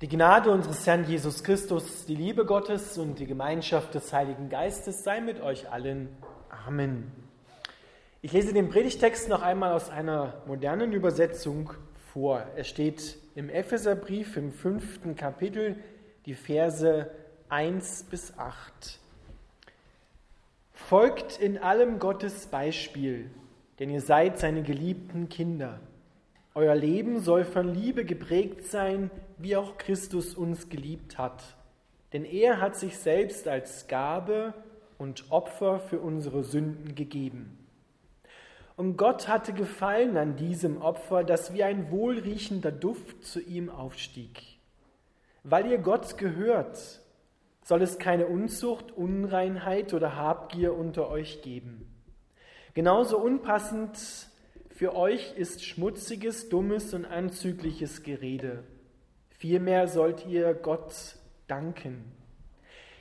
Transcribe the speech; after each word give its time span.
Die 0.00 0.08
Gnade 0.08 0.52
unseres 0.52 0.86
Herrn 0.86 1.08
Jesus 1.08 1.42
Christus, 1.42 2.06
die 2.06 2.14
Liebe 2.14 2.46
Gottes 2.46 2.98
und 2.98 3.18
die 3.18 3.26
Gemeinschaft 3.26 3.96
des 3.96 4.12
Heiligen 4.12 4.48
Geistes 4.48 5.02
sei 5.02 5.20
mit 5.20 5.40
euch 5.40 5.72
allen. 5.72 6.08
Amen. 6.68 7.10
Ich 8.22 8.32
lese 8.32 8.52
den 8.52 8.68
Predigtext 8.68 9.28
noch 9.28 9.42
einmal 9.42 9.72
aus 9.72 9.90
einer 9.90 10.40
modernen 10.46 10.92
Übersetzung 10.92 11.72
vor. 12.12 12.44
Er 12.54 12.62
steht 12.62 13.18
im 13.34 13.50
Epheserbrief 13.50 14.36
im 14.36 14.52
fünften 14.52 15.16
Kapitel, 15.16 15.74
die 16.26 16.34
Verse 16.34 17.10
1 17.48 18.04
bis 18.04 18.38
8. 18.38 19.00
Folgt 20.74 21.40
in 21.40 21.58
allem 21.58 21.98
Gottes 21.98 22.46
Beispiel, 22.46 23.32
denn 23.80 23.90
ihr 23.90 24.00
seid 24.00 24.38
seine 24.38 24.62
geliebten 24.62 25.28
Kinder. 25.28 25.80
Euer 26.54 26.76
Leben 26.76 27.18
soll 27.18 27.42
von 27.44 27.74
Liebe 27.74 28.04
geprägt 28.04 28.64
sein, 28.64 29.10
wie 29.38 29.56
auch 29.56 29.78
Christus 29.78 30.34
uns 30.34 30.68
geliebt 30.68 31.18
hat. 31.18 31.42
Denn 32.12 32.24
er 32.24 32.60
hat 32.60 32.76
sich 32.76 32.98
selbst 32.98 33.48
als 33.48 33.86
Gabe 33.86 34.54
und 34.98 35.30
Opfer 35.30 35.78
für 35.78 36.00
unsere 36.00 36.42
Sünden 36.42 36.94
gegeben. 36.94 37.58
Und 38.76 38.96
Gott 38.96 39.26
hatte 39.28 39.52
gefallen 39.52 40.16
an 40.16 40.36
diesem 40.36 40.80
Opfer, 40.80 41.24
dass 41.24 41.52
wie 41.52 41.64
ein 41.64 41.90
wohlriechender 41.90 42.70
Duft 42.70 43.24
zu 43.24 43.40
ihm 43.40 43.70
aufstieg. 43.70 44.40
Weil 45.42 45.70
ihr 45.70 45.78
Gott 45.78 46.16
gehört, 46.16 47.00
soll 47.64 47.82
es 47.82 47.98
keine 47.98 48.26
Unzucht, 48.26 48.92
Unreinheit 48.92 49.94
oder 49.94 50.16
Habgier 50.16 50.74
unter 50.74 51.10
euch 51.10 51.42
geben. 51.42 51.92
Genauso 52.74 53.18
unpassend 53.18 53.98
für 54.70 54.94
euch 54.94 55.36
ist 55.36 55.64
schmutziges, 55.64 56.48
dummes 56.48 56.94
und 56.94 57.04
anzügliches 57.04 58.04
Gerede. 58.04 58.62
Vielmehr 59.38 59.86
sollt 59.86 60.26
ihr 60.26 60.52
Gott 60.52 61.16
danken. 61.46 62.04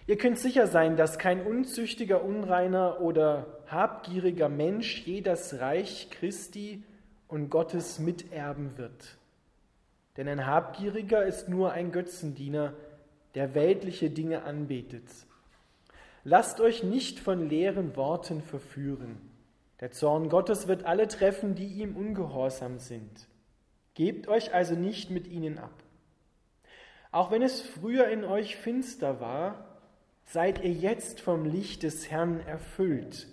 Ihr 0.05 0.17
könnt 0.17 0.37
sicher 0.37 0.67
sein, 0.67 0.95
dass 0.95 1.17
kein 1.17 1.45
unzüchtiger, 1.45 2.23
unreiner 2.23 3.01
oder 3.01 3.59
habgieriger 3.65 4.47
Mensch 4.47 5.05
je 5.05 5.21
das 5.21 5.59
Reich 5.59 6.09
Christi 6.11 6.83
und 7.27 7.49
Gottes 7.49 7.99
miterben 7.99 8.77
wird. 8.77 9.17
Denn 10.15 10.27
ein 10.27 10.45
Habgieriger 10.45 11.25
ist 11.25 11.49
nur 11.49 11.71
ein 11.71 11.91
Götzendiener, 11.91 12.73
der 13.33 13.55
weltliche 13.55 14.09
Dinge 14.11 14.43
anbetet. 14.43 15.09
Lasst 16.23 16.61
euch 16.61 16.83
nicht 16.83 17.19
von 17.19 17.49
leeren 17.49 17.95
Worten 17.95 18.41
verführen. 18.43 19.17
Der 19.79 19.91
Zorn 19.91 20.29
Gottes 20.29 20.67
wird 20.67 20.85
alle 20.85 21.07
treffen, 21.07 21.55
die 21.55 21.67
ihm 21.67 21.95
ungehorsam 21.95 22.79
sind. 22.79 23.27
Gebt 23.95 24.27
euch 24.27 24.53
also 24.53 24.75
nicht 24.75 25.09
mit 25.09 25.27
ihnen 25.27 25.57
ab. 25.57 25.73
Auch 27.11 27.31
wenn 27.31 27.41
es 27.41 27.61
früher 27.61 28.07
in 28.09 28.23
euch 28.23 28.55
finster 28.57 29.19
war, 29.19 29.65
seid 30.23 30.63
ihr 30.63 30.71
jetzt 30.71 31.21
vom 31.21 31.45
Licht 31.45 31.83
des 31.83 32.11
Herrn 32.11 32.41
erfüllt. 32.41 33.27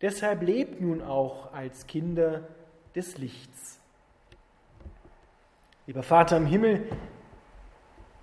Deshalb 0.00 0.42
lebt 0.42 0.80
nun 0.80 1.00
auch 1.00 1.52
als 1.52 1.86
Kinder 1.86 2.48
des 2.94 3.18
Lichts. 3.18 3.78
Lieber 5.86 6.02
Vater 6.02 6.36
im 6.36 6.46
Himmel, 6.46 6.86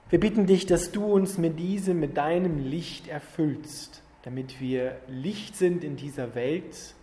wir 0.09 0.19
bitten 0.19 0.45
dich, 0.45 0.65
dass 0.65 0.91
du 0.91 1.05
uns 1.05 1.37
mit 1.37 1.57
diesem, 1.57 1.99
mit 1.99 2.17
deinem 2.17 2.57
Licht 2.59 3.07
erfüllst, 3.07 4.03
damit 4.23 4.59
wir 4.59 4.99
Licht 5.07 5.55
sind 5.55 5.83
in 5.83 5.95
dieser 5.95 6.35
Welt 6.35 6.95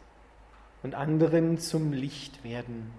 und 0.83 0.95
anderen 0.95 1.59
zum 1.59 1.93
Licht 1.93 2.45
werden, 2.45 2.91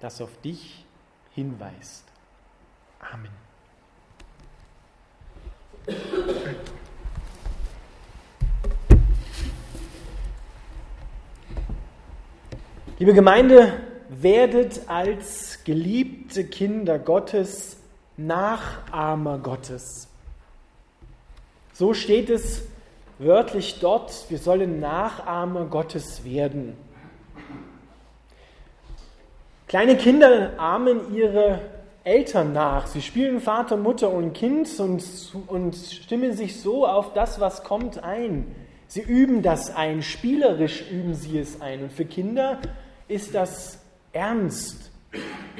das 0.00 0.22
auf 0.22 0.40
dich 0.40 0.86
hinweist. 1.34 2.03
Amen. 3.12 3.30
Liebe 12.98 13.12
Gemeinde, 13.12 13.72
werdet 14.08 14.88
als 14.88 15.64
geliebte 15.64 16.44
Kinder 16.44 16.98
Gottes 16.98 17.76
Nachahmer 18.16 19.38
Gottes. 19.38 20.08
So 21.72 21.92
steht 21.94 22.30
es 22.30 22.62
wörtlich 23.18 23.80
dort, 23.80 24.26
wir 24.28 24.38
sollen 24.38 24.78
Nachahmer 24.78 25.66
Gottes 25.66 26.24
werden. 26.24 26.76
Kleine 29.66 29.96
Kinder 29.96 30.52
ahmen 30.58 31.14
ihre 31.14 31.73
Eltern 32.04 32.52
nach. 32.52 32.86
Sie 32.86 33.00
spielen 33.00 33.40
Vater, 33.40 33.76
Mutter 33.78 34.10
und 34.10 34.34
Kind 34.34 34.68
und, 34.78 35.02
und 35.46 35.74
stimmen 35.74 36.34
sich 36.34 36.60
so 36.60 36.86
auf 36.86 37.14
das, 37.14 37.40
was 37.40 37.64
kommt, 37.64 38.04
ein. 38.04 38.54
Sie 38.86 39.00
üben 39.00 39.42
das 39.42 39.74
ein, 39.74 40.02
spielerisch 40.02 40.90
üben 40.90 41.14
sie 41.14 41.38
es 41.38 41.60
ein. 41.62 41.82
Und 41.84 41.92
für 41.92 42.04
Kinder 42.04 42.58
ist 43.08 43.34
das 43.34 43.78
ernst. 44.12 44.90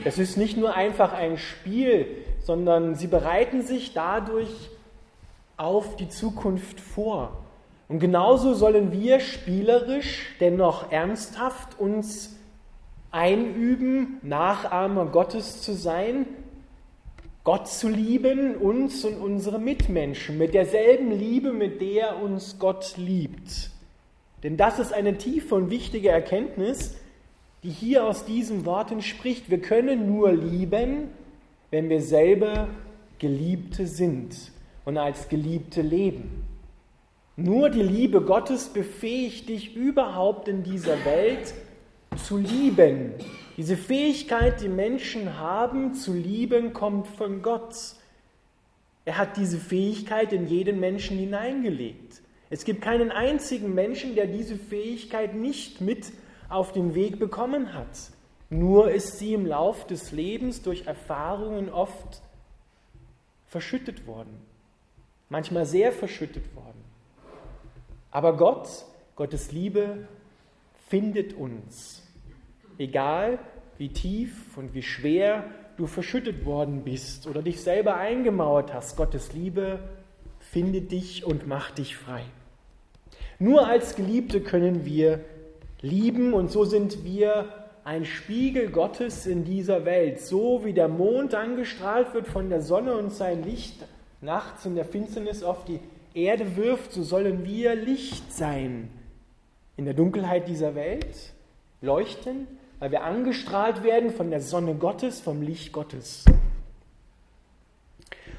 Es 0.04 0.18
ist 0.18 0.36
nicht 0.36 0.56
nur 0.56 0.74
einfach 0.74 1.12
ein 1.12 1.38
Spiel, 1.38 2.06
sondern 2.42 2.94
sie 2.94 3.06
bereiten 3.06 3.62
sich 3.62 3.94
dadurch 3.94 4.70
auf 5.56 5.96
die 5.96 6.08
Zukunft 6.08 6.78
vor. 6.78 7.44
Und 7.88 8.00
genauso 8.00 8.54
sollen 8.54 8.92
wir 8.92 9.20
spielerisch, 9.20 10.34
dennoch 10.40 10.90
ernsthaft 10.90 11.78
uns 11.78 12.33
einüben, 13.14 14.18
Nachahmer 14.22 15.06
Gottes 15.06 15.62
zu 15.62 15.72
sein, 15.72 16.26
Gott 17.44 17.68
zu 17.68 17.88
lieben, 17.88 18.56
uns 18.56 19.04
und 19.04 19.16
unsere 19.16 19.58
Mitmenschen 19.58 20.36
mit 20.36 20.52
derselben 20.52 21.12
Liebe, 21.12 21.52
mit 21.52 21.80
der 21.80 22.20
uns 22.20 22.58
Gott 22.58 22.94
liebt. 22.96 23.70
Denn 24.42 24.56
das 24.56 24.78
ist 24.78 24.92
eine 24.92 25.16
tiefe 25.16 25.54
und 25.54 25.70
wichtige 25.70 26.08
Erkenntnis, 26.08 26.96
die 27.62 27.70
hier 27.70 28.04
aus 28.04 28.24
diesen 28.24 28.66
Worten 28.66 29.00
spricht. 29.00 29.50
Wir 29.50 29.60
können 29.60 30.06
nur 30.06 30.32
lieben, 30.32 31.08
wenn 31.70 31.88
wir 31.88 32.00
selber 32.00 32.68
Geliebte 33.18 33.86
sind 33.86 34.52
und 34.84 34.98
als 34.98 35.28
Geliebte 35.28 35.82
leben. 35.82 36.44
Nur 37.36 37.70
die 37.70 37.82
Liebe 37.82 38.20
Gottes 38.22 38.68
befähigt 38.68 39.48
dich 39.48 39.76
überhaupt 39.76 40.48
in 40.48 40.62
dieser 40.62 41.04
Welt 41.04 41.54
zu 42.16 42.36
lieben. 42.36 43.12
Diese 43.56 43.76
Fähigkeit, 43.76 44.60
die 44.60 44.68
Menschen 44.68 45.38
haben, 45.38 45.94
zu 45.94 46.12
lieben, 46.12 46.72
kommt 46.72 47.06
von 47.06 47.42
Gott. 47.42 47.74
Er 49.04 49.18
hat 49.18 49.36
diese 49.36 49.58
Fähigkeit 49.58 50.32
in 50.32 50.46
jeden 50.46 50.80
Menschen 50.80 51.16
hineingelegt. 51.16 52.22
Es 52.50 52.64
gibt 52.64 52.82
keinen 52.82 53.10
einzigen 53.10 53.74
Menschen, 53.74 54.14
der 54.14 54.26
diese 54.26 54.56
Fähigkeit 54.56 55.34
nicht 55.34 55.80
mit 55.80 56.12
auf 56.48 56.72
den 56.72 56.94
Weg 56.94 57.18
bekommen 57.18 57.74
hat. 57.74 58.10
Nur 58.50 58.90
ist 58.90 59.18
sie 59.18 59.34
im 59.34 59.46
Lauf 59.46 59.86
des 59.86 60.12
Lebens 60.12 60.62
durch 60.62 60.86
Erfahrungen 60.86 61.70
oft 61.70 62.22
verschüttet 63.46 64.06
worden. 64.06 64.40
Manchmal 65.28 65.66
sehr 65.66 65.92
verschüttet 65.92 66.54
worden. 66.54 66.84
Aber 68.10 68.36
Gott, 68.36 68.68
Gottes 69.16 69.50
Liebe, 69.50 70.06
findet 70.88 71.32
uns. 71.32 72.03
Egal 72.78 73.38
wie 73.78 73.88
tief 73.88 74.56
und 74.56 74.74
wie 74.74 74.82
schwer 74.82 75.44
du 75.76 75.86
verschüttet 75.86 76.44
worden 76.44 76.82
bist 76.84 77.26
oder 77.26 77.42
dich 77.42 77.60
selber 77.60 77.96
eingemauert 77.96 78.72
hast, 78.72 78.96
Gottes 78.96 79.32
Liebe 79.32 79.80
findet 80.38 80.92
dich 80.92 81.24
und 81.24 81.46
macht 81.46 81.78
dich 81.78 81.96
frei. 81.96 82.22
Nur 83.38 83.66
als 83.66 83.96
Geliebte 83.96 84.40
können 84.40 84.84
wir 84.84 85.24
lieben 85.80 86.32
und 86.32 86.50
so 86.50 86.64
sind 86.64 87.04
wir 87.04 87.46
ein 87.84 88.04
Spiegel 88.04 88.70
Gottes 88.70 89.26
in 89.26 89.44
dieser 89.44 89.84
Welt. 89.84 90.20
So 90.20 90.64
wie 90.64 90.72
der 90.72 90.88
Mond 90.88 91.34
angestrahlt 91.34 92.14
wird 92.14 92.26
von 92.26 92.48
der 92.48 92.62
Sonne 92.62 92.96
und 92.96 93.12
sein 93.12 93.42
Licht 93.42 93.86
nachts 94.20 94.64
in 94.64 94.74
der 94.74 94.84
Finsternis 94.84 95.42
auf 95.42 95.64
die 95.64 95.80
Erde 96.14 96.56
wirft, 96.56 96.92
so 96.92 97.02
sollen 97.02 97.44
wir 97.44 97.74
Licht 97.74 98.32
sein 98.32 98.88
in 99.76 99.84
der 99.84 99.94
Dunkelheit 99.94 100.48
dieser 100.48 100.74
Welt, 100.74 101.32
leuchten, 101.80 102.46
weil 102.78 102.90
wir 102.90 103.04
angestrahlt 103.04 103.82
werden 103.82 104.10
von 104.10 104.30
der 104.30 104.40
Sonne 104.40 104.74
Gottes, 104.74 105.20
vom 105.20 105.42
Licht 105.42 105.72
Gottes. 105.72 106.24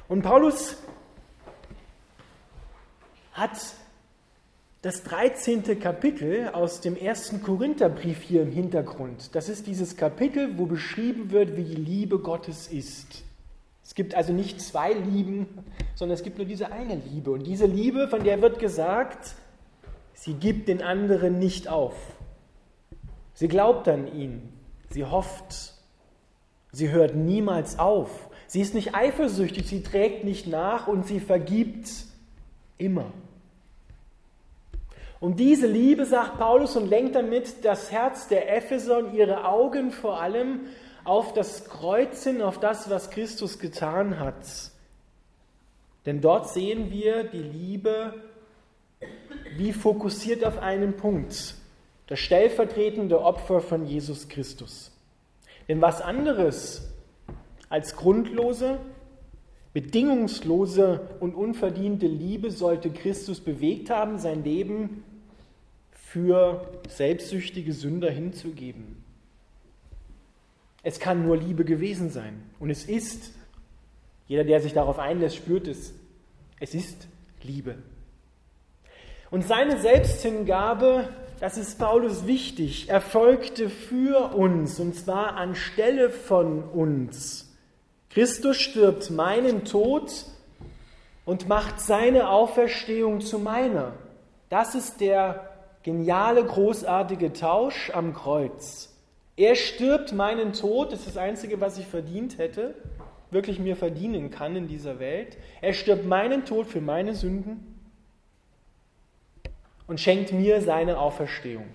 Und 0.08 0.22
Paulus 0.22 0.76
hat 3.32 3.58
das 4.82 5.02
13. 5.02 5.80
Kapitel 5.80 6.48
aus 6.52 6.80
dem 6.80 6.96
ersten 6.96 7.42
Korintherbrief 7.42 8.22
hier 8.22 8.42
im 8.42 8.52
Hintergrund. 8.52 9.34
Das 9.34 9.48
ist 9.48 9.66
dieses 9.66 9.96
Kapitel, 9.96 10.58
wo 10.58 10.66
beschrieben 10.66 11.32
wird, 11.32 11.56
wie 11.56 11.64
die 11.64 11.74
Liebe 11.74 12.20
Gottes 12.20 12.68
ist. 12.68 13.24
Es 13.84 13.94
gibt 13.94 14.14
also 14.14 14.32
nicht 14.32 14.60
zwei 14.60 14.92
Lieben, 14.92 15.46
sondern 15.94 16.14
es 16.14 16.22
gibt 16.22 16.38
nur 16.38 16.46
diese 16.46 16.70
eine 16.70 16.96
Liebe. 16.96 17.30
Und 17.30 17.44
diese 17.46 17.66
Liebe, 17.66 18.08
von 18.08 18.22
der 18.22 18.40
wird 18.42 18.58
gesagt, 18.58 19.34
sie 20.14 20.34
gibt 20.34 20.68
den 20.68 20.82
anderen 20.82 21.38
nicht 21.38 21.68
auf. 21.68 22.15
Sie 23.36 23.46
glaubt 23.46 23.86
an 23.86 24.12
ihn, 24.12 24.52
sie 24.90 25.04
hofft, 25.04 25.74
sie 26.72 26.90
hört 26.90 27.14
niemals 27.14 27.78
auf, 27.78 28.26
Sie 28.48 28.60
ist 28.60 28.74
nicht 28.74 28.94
eifersüchtig, 28.94 29.66
sie 29.66 29.82
trägt 29.82 30.24
nicht 30.24 30.46
nach 30.46 30.86
und 30.86 31.06
sie 31.06 31.20
vergibt 31.20 31.88
immer. 32.78 33.12
Und 35.18 35.40
diese 35.40 35.66
Liebe, 35.66 36.04
sagt 36.04 36.38
Paulus, 36.38 36.76
und 36.76 36.88
lenkt 36.88 37.16
damit 37.16 37.64
das 37.64 37.90
Herz 37.90 38.28
der 38.28 38.54
Epheser 38.54 38.98
und 38.98 39.14
ihre 39.14 39.44
Augen 39.44 39.90
vor 39.90 40.20
allem 40.20 40.60
auf 41.04 41.32
das 41.32 41.64
Kreuz 41.64 42.22
hin, 42.24 42.42
auf 42.42 42.60
das, 42.60 42.90
was 42.90 43.10
Christus 43.10 43.58
getan 43.58 44.20
hat. 44.20 44.44
Denn 46.04 46.20
dort 46.20 46.50
sehen 46.50 46.90
wir 46.90 47.24
die 47.24 47.42
Liebe 47.42 48.14
wie 49.56 49.72
fokussiert 49.72 50.44
auf 50.44 50.58
einen 50.58 50.96
Punkt, 50.96 51.54
das 52.06 52.20
stellvertretende 52.20 53.20
Opfer 53.20 53.60
von 53.60 53.86
Jesus 53.86 54.28
Christus. 54.28 54.92
Denn 55.68 55.80
was 55.80 56.00
anderes 56.00 56.88
als 57.68 57.96
grundlose, 57.96 58.78
bedingungslose 59.72 61.00
und 61.20 61.34
unverdiente 61.34 62.06
Liebe 62.06 62.50
sollte 62.50 62.90
Christus 62.90 63.40
bewegt 63.40 63.90
haben, 63.90 64.18
sein 64.18 64.44
Leben 64.44 65.02
für 65.90 66.66
selbstsüchtige 66.88 67.72
Sünder 67.72 68.10
hinzugeben. 68.10 69.04
Es 70.82 71.00
kann 71.00 71.26
nur 71.26 71.36
Liebe 71.36 71.64
gewesen 71.64 72.10
sein. 72.10 72.42
Und 72.60 72.70
es 72.70 72.84
ist, 72.84 73.32
jeder, 74.28 74.44
der 74.44 74.60
sich 74.60 74.72
darauf 74.72 75.00
einlässt, 75.00 75.34
spürt 75.34 75.66
es, 75.66 75.92
es 76.60 76.74
ist 76.74 77.08
Liebe. 77.42 77.74
Und 79.30 79.44
seine 79.44 79.80
Selbsthingabe, 79.80 81.08
das 81.40 81.58
ist 81.58 81.78
Paulus 81.78 82.26
wichtig, 82.26 82.88
erfolgte 82.88 83.68
für 83.68 84.34
uns, 84.34 84.80
und 84.80 84.94
zwar 84.94 85.36
anstelle 85.36 86.10
von 86.10 86.62
uns. 86.62 87.54
Christus 88.10 88.56
stirbt 88.56 89.10
meinen 89.10 89.64
Tod 89.64 90.10
und 91.26 91.48
macht 91.48 91.80
seine 91.80 92.30
Auferstehung 92.30 93.20
zu 93.20 93.38
meiner. 93.38 93.92
Das 94.48 94.74
ist 94.74 95.00
der 95.00 95.50
geniale, 95.82 96.44
großartige 96.44 97.32
Tausch 97.34 97.90
am 97.92 98.14
Kreuz. 98.14 98.94
Er 99.36 99.54
stirbt 99.54 100.14
meinen 100.14 100.54
Tod, 100.54 100.92
das 100.92 101.00
ist 101.00 101.08
das 101.08 101.16
Einzige, 101.18 101.60
was 101.60 101.76
ich 101.76 101.86
verdient 101.86 102.38
hätte, 102.38 102.74
wirklich 103.30 103.58
mir 103.58 103.76
verdienen 103.76 104.30
kann 104.30 104.56
in 104.56 104.68
dieser 104.68 104.98
Welt. 104.98 105.36
Er 105.60 105.74
stirbt 105.74 106.06
meinen 106.06 106.46
Tod 106.46 106.66
für 106.66 106.80
meine 106.80 107.14
Sünden 107.14 107.75
und 109.86 110.00
schenkt 110.00 110.32
mir 110.32 110.60
seine 110.60 110.98
Auferstehung. 110.98 111.68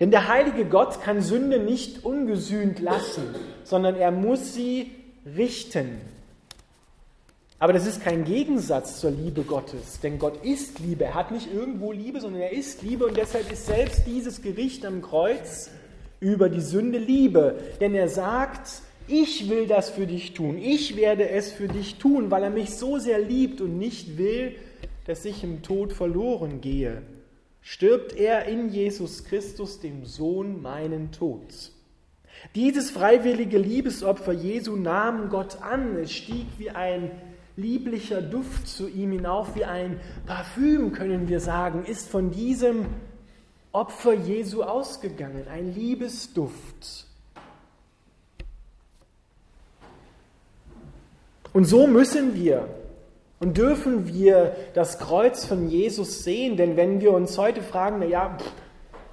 Denn 0.00 0.10
der 0.10 0.28
heilige 0.28 0.64
Gott 0.64 1.00
kann 1.02 1.22
Sünde 1.22 1.60
nicht 1.60 2.04
ungesühnt 2.04 2.80
lassen, 2.80 3.34
sondern 3.62 3.94
er 3.94 4.10
muss 4.10 4.54
sie 4.54 4.90
richten. 5.36 6.00
Aber 7.60 7.72
das 7.72 7.86
ist 7.86 8.02
kein 8.02 8.24
Gegensatz 8.24 8.98
zur 8.98 9.12
Liebe 9.12 9.42
Gottes, 9.42 10.00
denn 10.00 10.18
Gott 10.18 10.44
ist 10.44 10.80
Liebe. 10.80 11.04
Er 11.04 11.14
hat 11.14 11.30
nicht 11.30 11.54
irgendwo 11.54 11.92
Liebe, 11.92 12.20
sondern 12.20 12.42
er 12.42 12.52
ist 12.52 12.82
Liebe 12.82 13.06
und 13.06 13.16
deshalb 13.16 13.52
ist 13.52 13.66
selbst 13.66 14.02
dieses 14.04 14.42
Gericht 14.42 14.84
am 14.84 15.00
Kreuz 15.00 15.70
über 16.18 16.48
die 16.48 16.60
Sünde 16.60 16.98
Liebe. 16.98 17.60
Denn 17.80 17.94
er 17.94 18.08
sagt, 18.08 18.82
ich 19.06 19.48
will 19.48 19.68
das 19.68 19.90
für 19.90 20.08
dich 20.08 20.34
tun, 20.34 20.58
ich 20.58 20.96
werde 20.96 21.28
es 21.28 21.52
für 21.52 21.68
dich 21.68 21.98
tun, 21.98 22.32
weil 22.32 22.42
er 22.42 22.50
mich 22.50 22.70
so 22.70 22.98
sehr 22.98 23.20
liebt 23.20 23.60
und 23.60 23.78
nicht 23.78 24.18
will, 24.18 24.56
dass 25.06 25.24
ich 25.24 25.42
im 25.42 25.62
Tod 25.62 25.92
verloren 25.92 26.60
gehe, 26.60 27.02
stirbt 27.60 28.14
er 28.14 28.46
in 28.46 28.70
Jesus 28.70 29.24
Christus, 29.24 29.80
dem 29.80 30.04
Sohn, 30.04 30.62
meinen 30.62 31.12
Tod. 31.12 31.72
Dieses 32.54 32.90
freiwillige 32.90 33.58
Liebesopfer 33.58 34.32
Jesu 34.32 34.76
nahm 34.76 35.28
Gott 35.28 35.62
an. 35.62 35.96
Es 35.96 36.12
stieg 36.12 36.46
wie 36.58 36.70
ein 36.70 37.10
lieblicher 37.56 38.22
Duft 38.22 38.66
zu 38.66 38.88
ihm 38.88 39.12
hinauf, 39.12 39.54
wie 39.54 39.64
ein 39.64 40.00
Parfüm, 40.26 40.92
können 40.92 41.28
wir 41.28 41.40
sagen, 41.40 41.84
ist 41.84 42.08
von 42.08 42.30
diesem 42.30 42.86
Opfer 43.70 44.14
Jesu 44.14 44.62
ausgegangen, 44.62 45.46
ein 45.48 45.74
Liebesduft. 45.74 47.06
Und 51.52 51.64
so 51.66 51.86
müssen 51.86 52.34
wir 52.34 52.68
und 53.42 53.58
dürfen 53.58 54.06
wir 54.06 54.54
das 54.72 55.00
Kreuz 55.00 55.44
von 55.44 55.68
Jesus 55.68 56.22
sehen? 56.22 56.56
Denn 56.56 56.76
wenn 56.76 57.00
wir 57.00 57.12
uns 57.12 57.36
heute 57.36 57.60
fragen, 57.60 57.98
naja, 57.98 58.38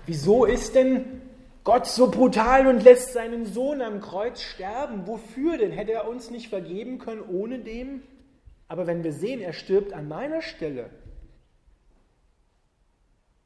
wieso 0.05 0.45
ist 0.45 0.75
denn 0.75 1.23
Gott 1.63 1.87
so 1.87 2.11
brutal 2.11 2.67
und 2.67 2.83
lässt 2.83 3.13
seinen 3.13 3.47
Sohn 3.47 3.81
am 3.81 4.01
Kreuz 4.01 4.43
sterben? 4.43 5.07
Wofür 5.07 5.57
denn? 5.57 5.71
Hätte 5.71 5.93
er 5.93 6.07
uns 6.07 6.29
nicht 6.29 6.49
vergeben 6.49 6.99
können 6.99 7.23
ohne 7.27 7.57
dem? 7.57 8.03
Aber 8.67 8.85
wenn 8.85 9.03
wir 9.03 9.13
sehen, 9.13 9.41
er 9.41 9.53
stirbt 9.53 9.93
an 9.93 10.07
meiner 10.07 10.43
Stelle, 10.43 10.91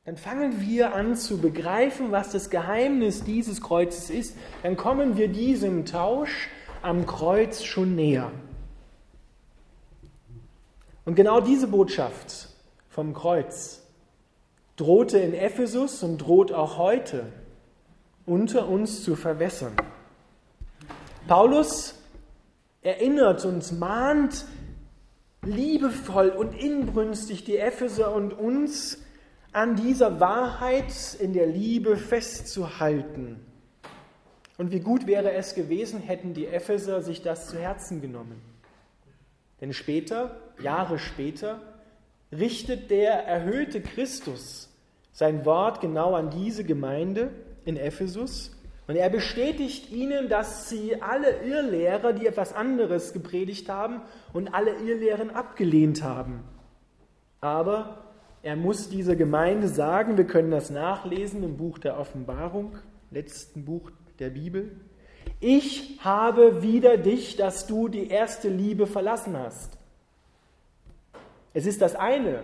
dann 0.04 0.18
fangen 0.18 0.60
wir 0.60 0.94
an 0.94 1.16
zu 1.16 1.38
begreifen, 1.38 2.12
was 2.12 2.34
das 2.34 2.50
Geheimnis 2.50 3.24
dieses 3.24 3.62
Kreuzes 3.62 4.10
ist. 4.10 4.36
Dann 4.64 4.76
kommen 4.76 5.16
wir 5.16 5.30
diesem 5.30 5.86
Tausch 5.86 6.50
am 6.82 7.06
Kreuz 7.06 7.64
schon 7.64 7.96
näher. 7.96 8.34
Und 11.06 11.16
genau 11.16 11.42
diese 11.42 11.68
Botschaft 11.68 12.50
vom 12.90 13.14
Kreuz 13.14 13.82
drohte 14.76 15.20
in 15.20 15.34
Ephesus 15.34 16.04
und 16.04 16.20
droht 16.20 16.52
auch 16.52 16.78
heute 16.78 17.26
unter 18.26 18.70
uns 18.70 19.04
zu 19.04 19.16
verwässern. 19.16 19.76
Paulus 21.28 21.96
erinnert 22.82 23.46
und 23.46 23.80
mahnt 23.80 24.46
liebevoll 25.42 26.30
und 26.30 26.54
inbrünstig 26.54 27.44
die 27.44 27.58
Epheser 27.58 28.14
und 28.14 28.34
uns 28.34 29.00
an 29.52 29.76
dieser 29.76 30.20
Wahrheit 30.20 30.94
in 31.20 31.34
der 31.34 31.48
Liebe 31.48 31.98
festzuhalten. 31.98 33.40
Und 34.58 34.72
wie 34.72 34.80
gut 34.80 35.06
wäre 35.06 35.34
es 35.34 35.56
gewesen, 35.56 36.00
hätten 36.00 36.34
die 36.34 36.48
Epheser 36.48 37.02
sich 37.02 37.22
das 37.22 37.48
zu 37.48 37.58
Herzen 37.58 38.02
genommen. 38.02 38.53
Denn 39.62 39.74
später, 39.74 40.36
Jahre 40.62 41.00
später, 41.00 41.60
richtet 42.32 42.90
der 42.90 43.14
erhöhte 43.26 43.82
Christus 43.82 44.70
sein 45.14 45.46
Wort 45.46 45.80
genau 45.80 46.16
an 46.16 46.32
diese 46.32 46.64
Gemeinde 46.64 47.30
in 47.66 47.78
Ephesus. 47.78 48.52
Und 48.88 48.96
er 48.96 49.10
bestätigt 49.10 49.92
ihnen, 49.92 50.28
dass 50.28 50.70
sie 50.70 51.02
alle 51.02 51.44
Irrlehrer, 51.44 52.12
die 52.14 52.28
etwas 52.28 52.54
anderes 52.54 53.14
gepredigt 53.14 53.70
haben 53.70 54.02
und 54.34 54.54
alle 54.54 54.72
Irrlehren 54.72 55.30
abgelehnt 55.30 56.04
haben. 56.04 56.44
Aber 57.40 58.04
er 58.42 58.58
muss 58.58 58.90
dieser 58.90 59.16
Gemeinde 59.16 59.70
sagen, 59.70 60.18
wir 60.18 60.26
können 60.26 60.52
das 60.52 60.70
nachlesen 60.70 61.44
im 61.44 61.56
Buch 61.56 61.78
der 61.78 61.98
Offenbarung, 61.98 62.78
letzten 63.10 63.64
Buch 63.64 63.92
der 64.20 64.32
Bibel, 64.32 64.72
ich 65.40 66.00
habe 66.04 66.62
wieder 66.62 66.98
dich, 66.98 67.36
dass 67.36 67.68
du 67.68 67.88
die 67.88 68.08
erste 68.08 68.50
Liebe 68.50 68.88
verlassen 68.88 69.38
hast. 69.38 69.78
Es 71.54 71.66
ist 71.66 71.82
das 71.82 71.96
eine, 71.96 72.44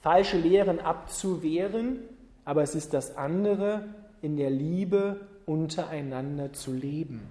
falsche 0.00 0.36
Lehren 0.36 0.80
abzuwehren, 0.80 2.00
aber 2.44 2.62
es 2.62 2.74
ist 2.74 2.92
das 2.92 3.16
andere, 3.16 3.88
in 4.20 4.36
der 4.36 4.50
Liebe 4.50 5.20
untereinander 5.46 6.52
zu 6.52 6.72
leben. 6.72 7.22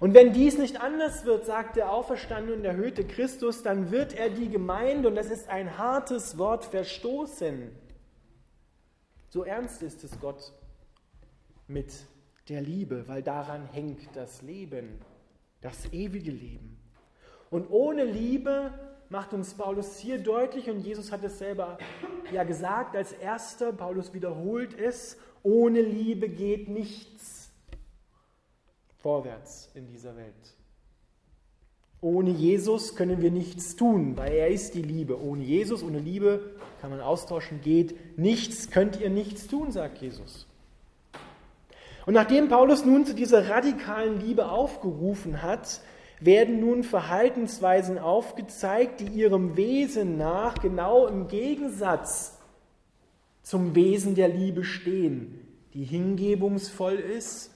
Und 0.00 0.14
wenn 0.14 0.32
dies 0.32 0.58
nicht 0.58 0.80
anders 0.80 1.24
wird, 1.24 1.44
sagt 1.44 1.76
der 1.76 1.90
auferstandene 1.90 2.56
und 2.56 2.64
erhöhte 2.64 3.04
Christus, 3.04 3.62
dann 3.62 3.90
wird 3.90 4.14
er 4.14 4.30
die 4.30 4.48
Gemeinde, 4.48 5.08
und 5.08 5.16
das 5.16 5.30
ist 5.30 5.48
ein 5.48 5.76
hartes 5.76 6.38
Wort, 6.38 6.64
verstoßen. 6.64 7.70
So 9.30 9.44
ernst 9.44 9.82
ist 9.82 10.04
es 10.04 10.20
Gott 10.20 10.52
mit 11.66 11.92
der 12.48 12.60
Liebe, 12.60 13.06
weil 13.08 13.22
daran 13.22 13.66
hängt 13.72 14.14
das 14.14 14.42
Leben, 14.42 15.00
das 15.60 15.92
ewige 15.92 16.30
Leben. 16.30 16.78
Und 17.50 17.70
ohne 17.70 18.04
Liebe 18.04 18.72
macht 19.08 19.32
uns 19.32 19.54
Paulus 19.54 19.98
hier 19.98 20.18
deutlich, 20.18 20.68
und 20.68 20.80
Jesus 20.80 21.12
hat 21.12 21.24
es 21.24 21.38
selber 21.38 21.78
ja 22.32 22.44
gesagt 22.44 22.94
als 22.94 23.12
erster, 23.12 23.72
Paulus 23.72 24.12
wiederholt 24.12 24.78
es, 24.78 25.16
ohne 25.42 25.80
Liebe 25.80 26.28
geht 26.28 26.68
nichts 26.68 27.50
vorwärts 28.98 29.70
in 29.74 29.86
dieser 29.86 30.16
Welt. 30.16 30.34
Ohne 32.00 32.30
Jesus 32.30 32.94
können 32.94 33.20
wir 33.20 33.30
nichts 33.30 33.74
tun, 33.74 34.16
weil 34.16 34.32
er 34.32 34.48
ist 34.48 34.74
die 34.74 34.82
Liebe. 34.82 35.20
Ohne 35.20 35.42
Jesus, 35.42 35.82
ohne 35.82 35.98
Liebe 35.98 36.54
kann 36.80 36.90
man 36.90 37.00
austauschen, 37.00 37.60
geht 37.60 38.18
nichts, 38.18 38.70
könnt 38.70 39.00
ihr 39.00 39.10
nichts 39.10 39.48
tun, 39.48 39.72
sagt 39.72 39.98
Jesus. 39.98 40.46
Und 42.08 42.14
nachdem 42.14 42.48
Paulus 42.48 42.86
nun 42.86 43.04
zu 43.04 43.14
dieser 43.14 43.50
radikalen 43.50 44.18
Liebe 44.18 44.48
aufgerufen 44.48 45.42
hat, 45.42 45.82
werden 46.20 46.58
nun 46.58 46.82
Verhaltensweisen 46.82 47.98
aufgezeigt, 47.98 49.00
die 49.00 49.08
ihrem 49.08 49.58
Wesen 49.58 50.16
nach 50.16 50.54
genau 50.54 51.06
im 51.06 51.28
Gegensatz 51.28 52.38
zum 53.42 53.74
Wesen 53.74 54.14
der 54.14 54.28
Liebe 54.28 54.64
stehen, 54.64 55.46
die 55.74 55.84
hingebungsvoll 55.84 56.94
ist 56.94 57.50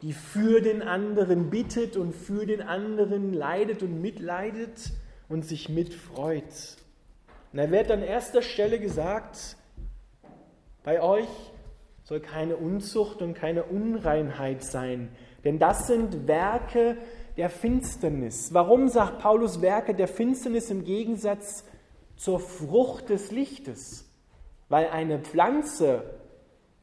die 0.00 0.14
für 0.14 0.60
den 0.60 0.82
anderen 0.82 1.48
bittet 1.48 1.96
und 1.96 2.12
für 2.12 2.44
den 2.44 2.60
anderen 2.60 3.32
leidet 3.32 3.84
und 3.84 4.02
mitleidet 4.02 4.90
und 5.28 5.44
sich 5.44 5.68
mitfreut. 5.68 6.76
Und 7.52 7.58
da 7.58 7.70
wird 7.70 7.88
an 7.92 8.02
erster 8.02 8.42
Stelle 8.42 8.80
gesagt, 8.80 9.56
bei 10.82 11.00
euch 11.00 11.28
soll 12.02 12.20
keine 12.20 12.56
Unzucht 12.56 13.22
und 13.22 13.34
keine 13.34 13.64
Unreinheit 13.64 14.62
sein, 14.62 15.10
denn 15.44 15.58
das 15.58 15.86
sind 15.86 16.26
Werke 16.26 16.96
der 17.36 17.50
Finsternis. 17.50 18.52
Warum 18.52 18.88
sagt 18.88 19.18
Paulus 19.18 19.62
Werke 19.62 19.94
der 19.94 20.08
Finsternis 20.08 20.70
im 20.70 20.84
Gegensatz 20.84 21.64
zur 22.16 22.40
Frucht 22.40 23.08
des 23.08 23.30
Lichtes? 23.30 24.08
Weil 24.68 24.88
eine 24.88 25.18
Pflanze 25.18 26.04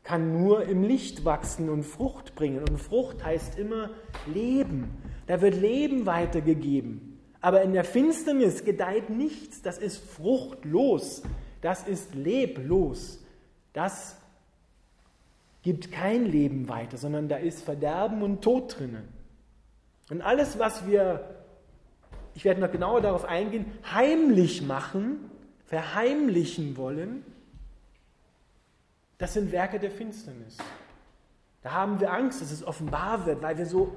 kann 0.03 0.41
nur 0.41 0.63
im 0.63 0.83
Licht 0.83 1.25
wachsen 1.25 1.69
und 1.69 1.83
Frucht 1.83 2.35
bringen. 2.35 2.63
Und 2.67 2.79
Frucht 2.79 3.23
heißt 3.23 3.57
immer 3.59 3.91
Leben. 4.25 4.97
Da 5.27 5.41
wird 5.41 5.55
Leben 5.55 6.05
weitergegeben. 6.05 7.19
Aber 7.41 7.61
in 7.61 7.73
der 7.73 7.83
Finsternis 7.83 8.65
gedeiht 8.65 9.09
nichts. 9.09 9.61
Das 9.61 9.77
ist 9.77 9.97
fruchtlos. 9.97 11.21
Das 11.61 11.87
ist 11.87 12.15
leblos. 12.15 13.23
Das 13.73 14.18
gibt 15.61 15.91
kein 15.91 16.25
Leben 16.25 16.69
weiter, 16.69 16.97
sondern 16.97 17.27
da 17.27 17.37
ist 17.37 17.63
Verderben 17.63 18.21
und 18.21 18.41
Tod 18.41 18.77
drinnen. 18.77 19.07
Und 20.09 20.21
alles, 20.21 20.57
was 20.57 20.87
wir, 20.87 21.43
ich 22.33 22.45
werde 22.45 22.61
noch 22.61 22.71
genauer 22.71 23.01
darauf 23.01 23.25
eingehen, 23.25 23.65
heimlich 23.91 24.61
machen, 24.61 25.29
verheimlichen 25.65 26.77
wollen, 26.77 27.23
das 29.17 29.33
sind 29.33 29.51
Werke 29.51 29.79
der 29.79 29.91
Finsternis. 29.91 30.57
Da 31.61 31.71
haben 31.71 31.99
wir 31.99 32.11
Angst, 32.13 32.41
dass 32.41 32.51
es 32.51 32.63
offenbar 32.63 33.25
wird, 33.25 33.41
weil 33.41 33.57
wir 33.57 33.65
so 33.65 33.93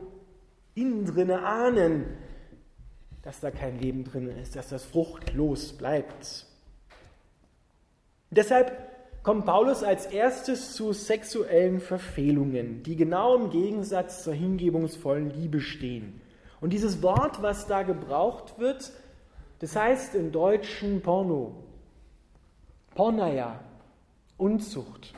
innen 0.74 1.06
drinne 1.06 1.44
ahnen, 1.44 2.06
dass 3.22 3.38
da 3.38 3.52
kein 3.52 3.78
Leben 3.78 4.04
drin 4.04 4.28
ist, 4.28 4.56
dass 4.56 4.68
das 4.68 4.84
fruchtlos 4.84 5.74
bleibt. 5.74 6.46
Deshalb 8.30 8.91
kommt 9.22 9.46
Paulus 9.46 9.82
als 9.82 10.06
erstes 10.06 10.74
zu 10.74 10.92
sexuellen 10.92 11.80
Verfehlungen, 11.80 12.82
die 12.82 12.96
genau 12.96 13.36
im 13.36 13.50
Gegensatz 13.50 14.24
zur 14.24 14.34
hingebungsvollen 14.34 15.30
Liebe 15.30 15.60
stehen. 15.60 16.20
Und 16.60 16.72
dieses 16.72 17.02
Wort, 17.02 17.42
was 17.42 17.66
da 17.66 17.82
gebraucht 17.82 18.58
wird, 18.58 18.92
das 19.60 19.76
heißt 19.76 20.14
im 20.14 20.32
Deutschen 20.32 21.00
Porno. 21.02 21.54
Pornaya. 22.94 23.60
Unzucht. 24.36 25.14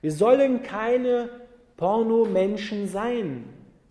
Wir 0.00 0.12
sollen 0.12 0.62
keine 0.62 1.28
Porno-Menschen 1.76 2.88
sein, 2.88 3.44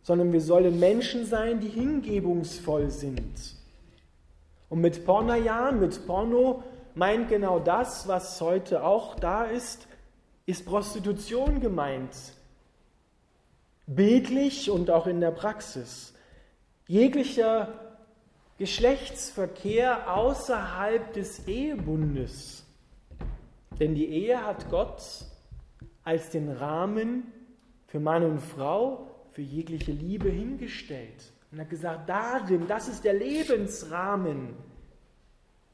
sondern 0.03 0.31
wir 0.31 0.41
sollen 0.41 0.79
Menschen 0.79 1.25
sein, 1.25 1.59
die 1.59 1.67
hingebungsvoll 1.67 2.89
sind. 2.89 3.55
Und 4.69 4.81
mit 4.81 5.05
Pornaya, 5.05 5.71
mit 5.71 6.05
Porno 6.07 6.63
meint 6.99 7.29
genau 7.29 7.57
das, 7.57 8.07
was 8.07 8.39
heute 8.41 8.83
auch 8.83 9.15
da 9.15 9.45
ist, 9.45 9.87
ist 10.45 10.65
Prostitution 10.65 11.59
gemeint. 11.59 12.15
Bildlich 13.87 14.69
und 14.69 14.91
auch 14.91 15.07
in 15.07 15.19
der 15.19 15.31
Praxis. 15.31 16.13
Jeglicher 16.87 17.73
Geschlechtsverkehr 18.59 20.15
außerhalb 20.15 21.13
des 21.13 21.47
Ehebundes 21.47 22.59
denn 23.79 23.95
die 23.95 24.09
Ehe 24.09 24.45
hat 24.45 24.69
Gott 24.69 25.01
als 26.03 26.29
den 26.29 26.49
Rahmen 26.49 27.31
für 27.87 27.99
Mann 27.99 28.23
und 28.23 28.41
Frau, 28.41 29.09
für 29.31 29.41
jegliche 29.41 29.91
Liebe 29.91 30.29
hingestellt. 30.29 31.31
Und 31.51 31.61
hat 31.61 31.69
gesagt, 31.69 32.09
darin, 32.09 32.67
das 32.67 32.89
ist 32.89 33.05
der 33.05 33.13
Lebensrahmen. 33.13 34.49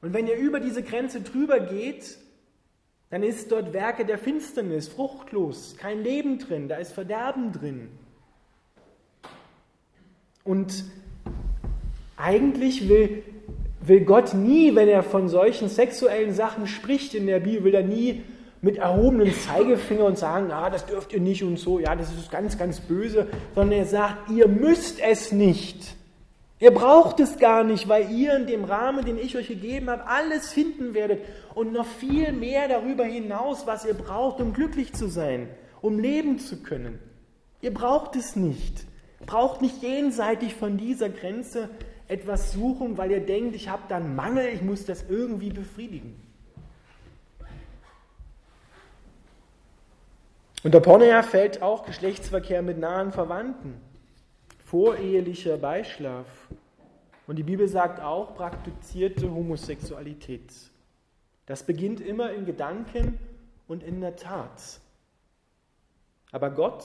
Und 0.06 0.14
wenn 0.14 0.28
ihr 0.28 0.38
über 0.38 0.60
diese 0.60 0.84
Grenze 0.84 1.22
drüber 1.22 1.60
geht, 1.60 2.20
dann 3.10 3.24
ist 3.24 3.52
dort 3.52 3.74
Werke 3.74 4.06
der 4.06 4.20
Finsternis, 4.20 4.88
fruchtlos, 4.88 5.78
kein 5.80 6.04
Leben 6.04 6.38
drin, 6.38 6.68
da 6.68 6.76
ist 6.76 6.92
Verderben 6.92 7.52
drin. 7.52 7.90
Und 10.44 10.86
eigentlich 12.18 12.88
will 12.88 13.24
will 13.82 14.02
Gott 14.02 14.36
nie, 14.36 14.76
wenn 14.76 14.88
er 14.88 15.02
von 15.02 15.28
solchen 15.28 15.70
sexuellen 15.70 16.36
Sachen 16.36 16.68
spricht 16.68 17.16
in 17.16 17.26
der 17.26 17.40
Bibel, 17.40 17.64
will 17.64 17.74
er 17.74 17.84
nie 17.84 18.22
mit 18.62 18.78
erhobenem 18.78 19.34
Zeigefinger 19.34 20.06
und 20.06 20.20
sagen, 20.20 20.52
ah, 20.52 20.70
das 20.70 20.86
dürft 20.86 21.14
ihr 21.14 21.20
nicht 21.20 21.44
und 21.44 21.58
so, 21.58 21.80
ja, 21.80 21.96
das 21.96 22.14
ist 22.14 22.30
ganz, 22.30 22.60
ganz 22.60 22.80
böse, 22.80 23.26
sondern 23.56 23.80
er 23.80 23.86
sagt, 23.88 24.30
ihr 24.30 24.48
müsst 24.48 25.00
es 25.00 25.32
nicht. 25.32 25.96
Ihr 26.60 26.72
braucht 26.72 27.20
es 27.20 27.38
gar 27.38 27.64
nicht, 27.64 27.90
weil 27.90 28.12
ihr 28.12 28.36
in 28.36 28.48
dem 28.48 28.64
Rahmen, 28.64 29.04
den 29.04 29.18
ich 29.18 29.36
euch 29.36 29.50
gegeben 29.50 29.90
habe, 29.90 30.08
alles 30.08 30.54
finden 30.54 30.94
werdet 30.94 31.22
und 31.54 31.74
noch 31.74 31.86
viel 31.86 32.32
mehr 32.32 32.70
darüber 32.70 33.04
hinaus, 33.04 33.68
was 33.68 33.84
ihr 33.86 33.94
braucht, 33.94 34.40
um 34.40 34.54
glücklich 34.54 34.94
zu 34.94 35.08
sein, 35.08 35.50
um 35.82 36.00
leben 36.00 36.40
zu 36.40 36.64
können. 36.64 37.00
Ihr 37.62 37.74
braucht 37.74 38.16
es 38.16 38.36
nicht. 38.36 38.86
Braucht 39.26 39.62
nicht 39.62 39.82
jenseitig 39.82 40.56
von 40.56 40.78
dieser 40.78 41.10
Grenze 41.10 41.70
etwas 42.08 42.52
suchen, 42.52 42.98
weil 42.98 43.12
ihr 43.12 43.26
denkt, 43.26 43.56
ich 43.56 43.70
habe 43.70 43.84
da 43.90 43.98
einen 43.98 44.16
Mangel, 44.16 44.48
ich 44.54 44.62
muss 44.62 44.86
das 44.86 45.06
irgendwie 45.10 45.50
befriedigen. 45.50 46.16
Unter 50.64 50.80
Porneia 50.80 51.22
fällt 51.22 51.62
auch 51.62 51.86
Geschlechtsverkehr 51.86 52.62
mit 52.62 52.80
nahen 52.80 53.12
Verwandten, 53.12 53.76
vorehelicher 54.66 55.58
Beischlaf. 55.58 56.26
Und 57.28 57.38
die 57.38 57.44
Bibel 57.44 57.68
sagt 57.68 58.02
auch 58.02 58.36
praktizierte 58.36 59.32
Homosexualität. 59.32 60.52
Das 61.46 61.64
beginnt 61.64 62.02
immer 62.02 62.34
in 62.34 62.46
Gedanken 62.46 63.20
und 63.68 63.84
in 63.84 64.02
der 64.02 64.16
Tat. 64.16 64.80
Aber 66.32 66.50
Gott 66.50 66.84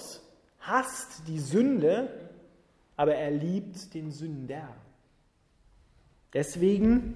hasst 0.60 1.26
die 1.26 1.40
Sünde, 1.40 2.08
aber 2.96 3.14
er 3.14 3.30
liebt 3.30 3.94
den 3.94 4.12
Sünder. 4.12 4.68
Deswegen, 6.32 7.14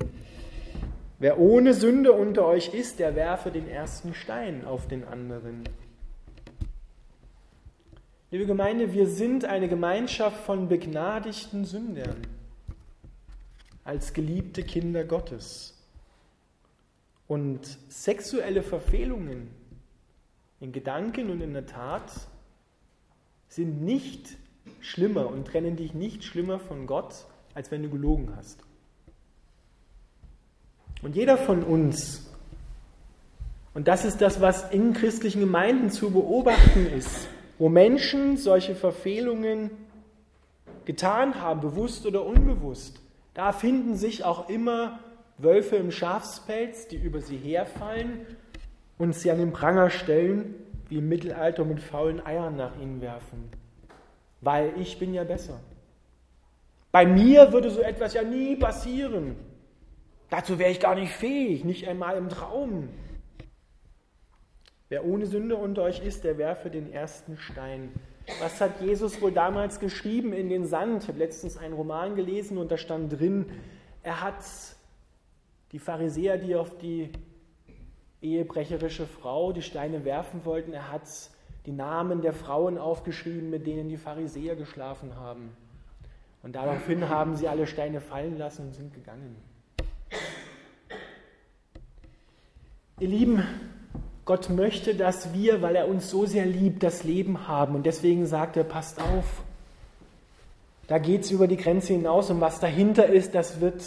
wer 1.19 1.39
ohne 1.39 1.75
Sünde 1.75 2.13
unter 2.13 2.47
euch 2.47 2.75
ist, 2.75 2.99
der 2.99 3.15
werfe 3.15 3.51
den 3.51 3.69
ersten 3.69 4.15
Stein 4.15 4.65
auf 4.65 4.89
den 4.89 5.05
anderen. 5.05 5.65
Liebe 8.35 8.47
Gemeinde, 8.47 8.93
wir 8.93 9.07
sind 9.07 9.45
eine 9.45 9.69
Gemeinschaft 9.69 10.45
von 10.45 10.67
begnadigten 10.69 11.65
Sündern 11.65 12.17
als 13.85 14.13
geliebte 14.13 14.65
Kinder 14.65 15.05
Gottes. 15.05 15.81
Und 17.29 17.79
sexuelle 17.89 18.65
Verfehlungen 18.65 19.51
in 20.59 20.73
Gedanken 20.73 21.31
und 21.31 21.43
in 21.43 21.53
der 21.53 21.67
Tat 21.67 22.11
sind 23.47 23.83
nicht 23.83 24.31
schlimmer 24.81 25.29
und 25.29 25.47
trennen 25.47 25.77
dich 25.77 25.95
nicht 25.95 26.25
schlimmer 26.25 26.59
von 26.59 26.89
Gott, 26.89 27.27
als 27.55 27.71
wenn 27.71 27.85
du 27.85 27.89
gelogen 27.89 28.33
hast. 28.35 28.59
Und 31.03 31.15
jeder 31.15 31.39
von 31.39 31.63
uns, 31.63 32.29
und 33.75 33.87
das 33.87 34.05
ist 34.05 34.21
das, 34.21 34.41
was 34.41 34.73
in 34.73 34.93
christlichen 34.93 35.39
Gemeinden 35.39 35.91
zu 35.91 36.11
beobachten 36.11 36.87
ist, 36.87 37.29
wo 37.59 37.69
Menschen 37.69 38.37
solche 38.37 38.75
Verfehlungen 38.75 39.71
getan 40.85 41.41
haben, 41.41 41.61
bewusst 41.61 42.07
oder 42.07 42.25
unbewusst, 42.25 43.01
da 43.35 43.53
finden 43.53 43.97
sich 43.97 44.25
auch 44.25 44.49
immer 44.49 45.01
Wölfe 45.39 45.77
im 45.77 45.91
Schafspelz, 45.91 46.89
die 46.89 46.97
über 46.97 47.21
sie 47.21 47.37
herfallen 47.37 48.27
und 48.99 49.15
sie 49.15 49.31
an 49.31 49.39
den 49.39 49.53
Pranger 49.53 49.91
stellen, 49.91 50.55
wie 50.89 50.99
im 50.99 51.09
Mittelalter 51.09 51.65
mit 51.65 51.81
faulen 51.81 52.25
Eiern 52.25 52.57
nach 52.57 52.79
ihnen 52.81 53.01
werfen. 53.01 53.49
Weil 54.41 54.73
ich 54.79 54.99
bin 54.99 55.15
ja 55.15 55.25
besser. 55.25 55.59
Bei 56.93 57.07
mir 57.07 57.53
würde 57.53 57.71
so 57.71 57.81
etwas 57.81 58.15
ja 58.15 58.23
nie 58.23 58.55
passieren. 58.55 59.35
Dazu 60.31 60.59
wäre 60.59 60.71
ich 60.71 60.79
gar 60.79 60.95
nicht 60.95 61.13
fähig, 61.13 61.65
nicht 61.65 61.89
einmal 61.89 62.17
im 62.17 62.29
Traum. 62.29 62.89
Wer 64.95 65.05
ohne 65.05 65.27
Sünde 65.27 65.57
unter 65.57 65.83
euch 65.83 65.99
ist, 66.07 66.23
der 66.23 66.39
werfe 66.39 66.71
den 66.71 66.93
ersten 66.93 67.37
Stein. 67.37 67.93
Was 68.41 68.61
hat 68.61 68.81
Jesus 68.81 69.21
wohl 69.21 69.33
damals 69.33 69.81
geschrieben 69.81 70.33
in 70.33 70.49
den 70.49 70.67
Sand? 70.67 71.03
Ich 71.03 71.09
habe 71.09 71.19
letztens 71.19 71.57
einen 71.57 71.75
Roman 71.75 72.15
gelesen 72.15 72.59
und 72.59 72.71
da 72.71 72.77
stand 72.77 73.19
drin, 73.19 73.47
er 74.05 74.21
hat 74.21 74.45
die 75.73 75.81
Pharisäer, 75.81 76.39
die 76.39 76.55
auf 76.55 76.79
die 76.79 77.11
ehebrecherische 78.23 79.09
Frau 79.09 79.53
die 79.53 79.63
Steine 79.63 80.05
werfen 80.05 80.45
wollten, 80.45 80.73
er 80.73 80.93
hat 80.93 81.09
die 81.67 81.73
Namen 81.73 82.23
der 82.23 82.33
Frauen 82.33 82.79
aufgeschrieben, 82.79 83.51
mit 83.51 83.67
denen 83.67 83.89
die 83.89 83.97
Pharisäer 83.97 84.55
geschlafen 84.55 85.17
haben. 85.17 85.57
Und 86.45 86.55
daraufhin 86.55 87.09
haben 87.09 87.35
sie 87.35 87.49
alle 87.49 87.67
Steine 87.67 88.01
fallen 88.01 88.39
lassen 88.39 88.67
und 88.67 88.75
sind 88.75 88.95
gegangen. 88.95 89.35
Ihr 93.01 93.09
Lieben, 93.09 93.43
Gott 94.25 94.49
möchte, 94.49 94.95
dass 94.95 95.35
wir, 95.35 95.61
weil 95.61 95.77
er 95.77 95.89
uns 95.89 96.11
so 96.11 96.25
sehr 96.25 96.47
liebt, 96.47 96.83
das 96.83 97.05
Leben 97.05 97.47
haben. 97.47 97.75
Und 97.75 97.85
deswegen 97.85 98.27
sagt 98.27 98.57
er, 98.57 98.65
passt 98.65 99.01
auf, 99.01 99.43
da 100.87 100.99
geht 100.99 101.23
es 101.23 101.31
über 101.31 101.47
die 101.47 101.57
Grenze 101.57 101.95
hinaus 101.95 102.31
und 102.31 102.41
was 102.41 102.61
dahinter 102.61 103.07
ist, 103.07 103.35
das 103.35 103.61
wird 103.61 103.83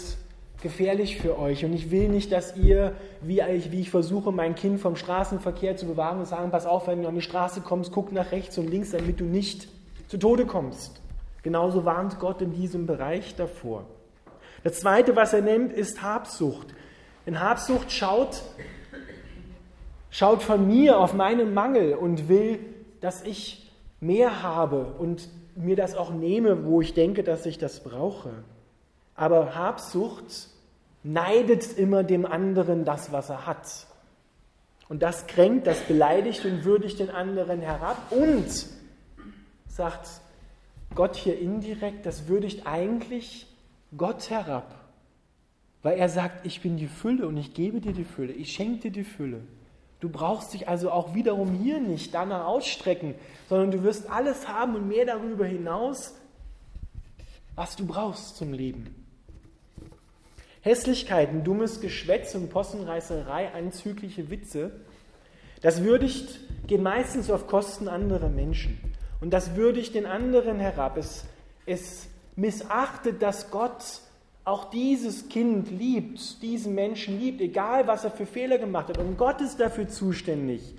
gefährlich 0.62 1.18
für 1.18 1.38
euch. 1.38 1.64
Und 1.64 1.72
ich 1.72 1.90
will 1.90 2.08
nicht, 2.08 2.32
dass 2.32 2.56
ihr, 2.56 2.94
wie 3.20 3.40
ich, 3.40 3.70
wie 3.70 3.80
ich 3.80 3.90
versuche, 3.90 4.32
mein 4.32 4.54
Kind 4.54 4.80
vom 4.80 4.96
Straßenverkehr 4.96 5.76
zu 5.76 5.86
bewahren 5.86 6.18
und 6.18 6.26
sagen, 6.26 6.50
pass 6.50 6.66
auf, 6.66 6.88
wenn 6.88 7.02
du 7.02 7.08
an 7.08 7.14
die 7.14 7.22
Straße 7.22 7.60
kommst, 7.60 7.92
guck 7.92 8.12
nach 8.12 8.32
rechts 8.32 8.58
und 8.58 8.68
links, 8.68 8.90
damit 8.90 9.20
du 9.20 9.24
nicht 9.24 9.68
zu 10.08 10.18
Tode 10.18 10.46
kommst. 10.46 11.00
Genauso 11.42 11.84
warnt 11.84 12.18
Gott 12.18 12.42
in 12.42 12.52
diesem 12.52 12.86
Bereich 12.86 13.36
davor. 13.36 13.84
Das 14.64 14.80
Zweite, 14.80 15.14
was 15.14 15.32
er 15.32 15.42
nennt, 15.42 15.72
ist 15.72 16.02
Habsucht. 16.02 16.66
Denn 17.26 17.40
Habsucht 17.40 17.92
schaut, 17.92 18.42
schaut 20.10 20.42
von 20.42 20.66
mir 20.66 20.98
auf 20.98 21.14
meinen 21.14 21.54
Mangel 21.54 21.94
und 21.94 22.28
will, 22.28 22.58
dass 23.00 23.22
ich 23.22 23.70
mehr 24.00 24.42
habe 24.42 24.94
und 24.98 25.28
mir 25.54 25.76
das 25.76 25.94
auch 25.94 26.10
nehme, 26.10 26.64
wo 26.64 26.80
ich 26.80 26.94
denke, 26.94 27.22
dass 27.22 27.46
ich 27.46 27.58
das 27.58 27.82
brauche. 27.82 28.30
Aber 29.14 29.54
Habsucht 29.54 30.48
neidet 31.02 31.76
immer 31.76 32.04
dem 32.04 32.26
anderen 32.26 32.84
das, 32.84 33.12
was 33.12 33.30
er 33.30 33.46
hat. 33.46 33.86
Und 34.88 35.02
das 35.02 35.26
kränkt, 35.26 35.66
das 35.66 35.80
beleidigt 35.80 36.44
und 36.44 36.64
würdigt 36.64 36.98
den 36.98 37.10
anderen 37.10 37.60
herab 37.60 38.10
und 38.10 38.46
sagt 39.66 40.08
Gott 40.94 41.16
hier 41.16 41.38
indirekt, 41.38 42.06
das 42.06 42.28
würdigt 42.28 42.66
eigentlich 42.66 43.46
Gott 43.96 44.30
herab. 44.30 44.74
Weil 45.82 45.98
er 45.98 46.08
sagt, 46.08 46.46
ich 46.46 46.60
bin 46.62 46.76
die 46.76 46.88
Fülle 46.88 47.26
und 47.26 47.36
ich 47.36 47.54
gebe 47.54 47.80
dir 47.80 47.92
die 47.92 48.04
Fülle, 48.04 48.32
ich 48.32 48.52
schenke 48.52 48.82
dir 48.82 48.90
die 48.90 49.04
Fülle. 49.04 49.40
Du 50.00 50.08
brauchst 50.08 50.54
dich 50.54 50.68
also 50.68 50.90
auch 50.90 51.14
wiederum 51.14 51.52
hier 51.52 51.80
nicht 51.80 52.14
danach 52.14 52.46
ausstrecken, 52.46 53.14
sondern 53.48 53.70
du 53.72 53.82
wirst 53.82 54.08
alles 54.10 54.46
haben 54.46 54.76
und 54.76 54.86
mehr 54.86 55.06
darüber 55.06 55.44
hinaus, 55.44 56.14
was 57.56 57.74
du 57.74 57.86
brauchst 57.86 58.36
zum 58.36 58.52
Leben. 58.52 59.04
Hässlichkeiten, 60.60 61.44
dummes 61.44 61.80
Geschwätz 61.80 62.34
und 62.34 62.50
Possenreißerei, 62.50 63.52
anzügliche 63.52 64.30
Witze, 64.30 64.72
das 65.62 65.82
würdigt, 65.82 66.38
geht 66.68 66.80
meistens 66.80 67.30
auf 67.30 67.48
Kosten 67.48 67.88
anderer 67.88 68.28
Menschen. 68.28 68.78
Und 69.20 69.30
das 69.30 69.56
würdigt 69.56 69.94
den 69.94 70.06
anderen 70.06 70.60
herab. 70.60 70.96
Es, 70.96 71.24
es 71.66 72.08
missachtet, 72.36 73.20
dass 73.22 73.50
Gott 73.50 73.82
auch 74.48 74.70
dieses 74.70 75.28
Kind 75.28 75.70
liebt, 75.70 76.42
diesen 76.42 76.74
Menschen 76.74 77.20
liebt, 77.20 77.40
egal 77.40 77.86
was 77.86 78.04
er 78.04 78.10
für 78.10 78.24
Fehler 78.24 78.56
gemacht 78.56 78.88
hat. 78.88 78.98
Und 78.98 79.18
Gott 79.18 79.42
ist 79.42 79.60
dafür 79.60 79.88
zuständig, 79.88 80.74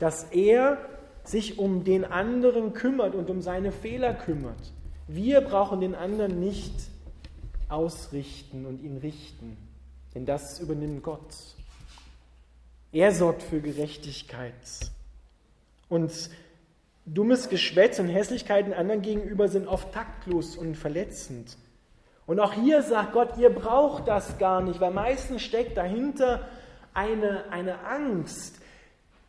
dass 0.00 0.24
er 0.32 0.78
sich 1.22 1.58
um 1.58 1.84
den 1.84 2.04
anderen 2.04 2.74
kümmert 2.74 3.14
und 3.14 3.30
um 3.30 3.40
seine 3.40 3.70
Fehler 3.70 4.14
kümmert. 4.14 4.72
Wir 5.06 5.40
brauchen 5.42 5.80
den 5.80 5.94
anderen 5.94 6.40
nicht 6.40 6.74
ausrichten 7.68 8.66
und 8.66 8.82
ihn 8.82 8.98
richten, 8.98 9.56
denn 10.14 10.26
das 10.26 10.58
übernimmt 10.58 11.04
Gott. 11.04 11.34
Er 12.92 13.12
sorgt 13.12 13.42
für 13.42 13.60
Gerechtigkeit. 13.60 14.54
Und 15.88 16.30
dummes 17.06 17.48
Geschwätz 17.48 18.00
und 18.00 18.08
Hässlichkeiten 18.08 18.72
anderen 18.72 19.02
gegenüber 19.02 19.48
sind 19.48 19.68
oft 19.68 19.92
taktlos 19.92 20.56
und 20.56 20.76
verletzend. 20.76 21.56
Und 22.26 22.40
auch 22.40 22.52
hier 22.52 22.82
sagt 22.82 23.12
Gott, 23.12 23.36
ihr 23.38 23.50
braucht 23.50 24.08
das 24.08 24.38
gar 24.38 24.62
nicht, 24.62 24.80
weil 24.80 24.92
meistens 24.92 25.42
steckt 25.42 25.76
dahinter 25.76 26.48
eine, 26.94 27.44
eine 27.50 27.84
Angst, 27.84 28.60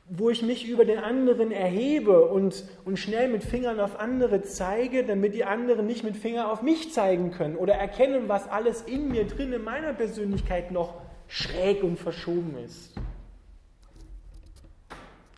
wo 0.08 0.30
ich 0.30 0.44
mich 0.44 0.68
über 0.68 0.86
den 0.86 1.00
anderen 1.00 1.52
erhebe 1.52 2.28
und, 2.28 2.64
und 2.86 2.98
schnell 2.98 3.28
mit 3.28 3.44
Fingern 3.44 3.80
auf 3.80 4.00
andere 4.00 4.44
zeige, 4.44 5.04
damit 5.04 5.34
die 5.34 5.46
anderen 5.46 5.88
nicht 5.88 6.04
mit 6.04 6.16
Fingern 6.16 6.46
auf 6.46 6.62
mich 6.62 6.94
zeigen 6.94 7.32
können 7.32 7.56
oder 7.56 7.74
erkennen, 7.74 8.30
was 8.30 8.48
alles 8.48 8.84
in 8.84 9.10
mir 9.10 9.26
drin, 9.26 9.52
in 9.52 9.64
meiner 9.64 9.94
Persönlichkeit 9.94 10.72
noch 10.72 10.94
schräg 11.28 11.84
und 11.84 11.98
verschoben 11.98 12.56
ist. 12.64 12.94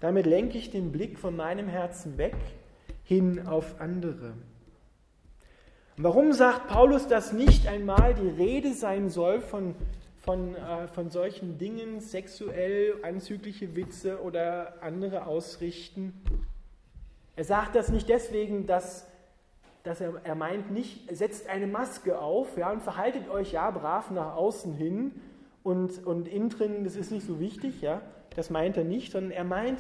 Damit 0.02 0.26
lenke 0.26 0.58
ich 0.58 0.70
den 0.70 0.92
Blick 0.92 1.18
von 1.18 1.36
meinem 1.36 1.70
Herzen 1.70 2.18
weg 2.18 2.36
hin 3.04 3.48
auf 3.48 3.80
andere. 3.80 4.34
Warum 5.98 6.32
sagt 6.34 6.68
Paulus, 6.68 7.08
dass 7.08 7.34
nicht 7.34 7.68
einmal 7.68 8.14
die 8.14 8.30
Rede 8.30 8.74
sein 8.74 9.10
soll 9.10 9.42
von 9.42 9.76
von, 10.28 10.56
äh, 10.56 10.90
von 10.90 11.10
solchen 11.10 11.58
Dingen, 11.58 12.02
sexuell 12.02 12.96
anzügliche 13.02 13.78
Witze 13.78 14.22
oder 14.22 14.74
andere 14.82 15.26
ausrichten. 15.26 16.22
Er 17.38 17.46
sagt 17.46 17.76
das 17.76 17.88
nicht 17.88 18.10
deswegen, 18.10 18.66
dass, 18.66 19.08
dass 19.84 20.02
er, 20.02 20.16
er 20.26 20.36
meint 20.36 20.70
nicht, 20.70 21.16
setzt 21.16 21.48
eine 21.48 21.66
Maske 21.66 22.20
auf 22.20 22.58
ja, 22.58 22.74
und 22.74 22.84
verhaltet 22.84 23.30
euch 23.30 23.54
ja 23.54 23.72
brav 23.72 24.12
nach 24.12 24.36
außen 24.36 24.74
hin 24.74 25.14
und, 25.64 26.06
und 26.06 26.28
innen 26.28 26.50
drin, 26.50 26.84
das 26.84 26.98
ist 26.98 27.10
nicht 27.10 27.26
so 27.26 27.40
wichtig, 27.40 27.82
ja, 27.82 28.02
das 28.36 28.50
meint 28.50 28.76
er 28.76 28.84
nicht, 28.84 29.14
sondern 29.14 29.32
er 29.32 29.46
meint, 29.46 29.80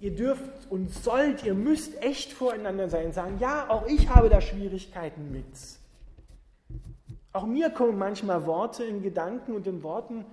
ihr 0.00 0.14
dürft 0.14 0.70
und 0.70 0.90
sollt, 0.90 1.44
ihr 1.44 1.54
müsst 1.54 2.02
echt 2.02 2.32
voreinander 2.32 2.88
sein 2.88 3.06
und 3.06 3.12
sagen, 3.12 3.38
ja, 3.38 3.68
auch 3.68 3.86
ich 3.86 4.08
habe 4.08 4.28
da 4.28 4.40
Schwierigkeiten 4.40 5.30
mit. 5.30 5.44
Auch 7.32 7.46
mir 7.46 7.70
kommen 7.70 7.98
manchmal 7.98 8.46
Worte 8.46 8.82
in 8.82 9.02
Gedanken 9.02 9.54
und 9.54 9.66
in 9.66 9.82
Worten 9.82 10.24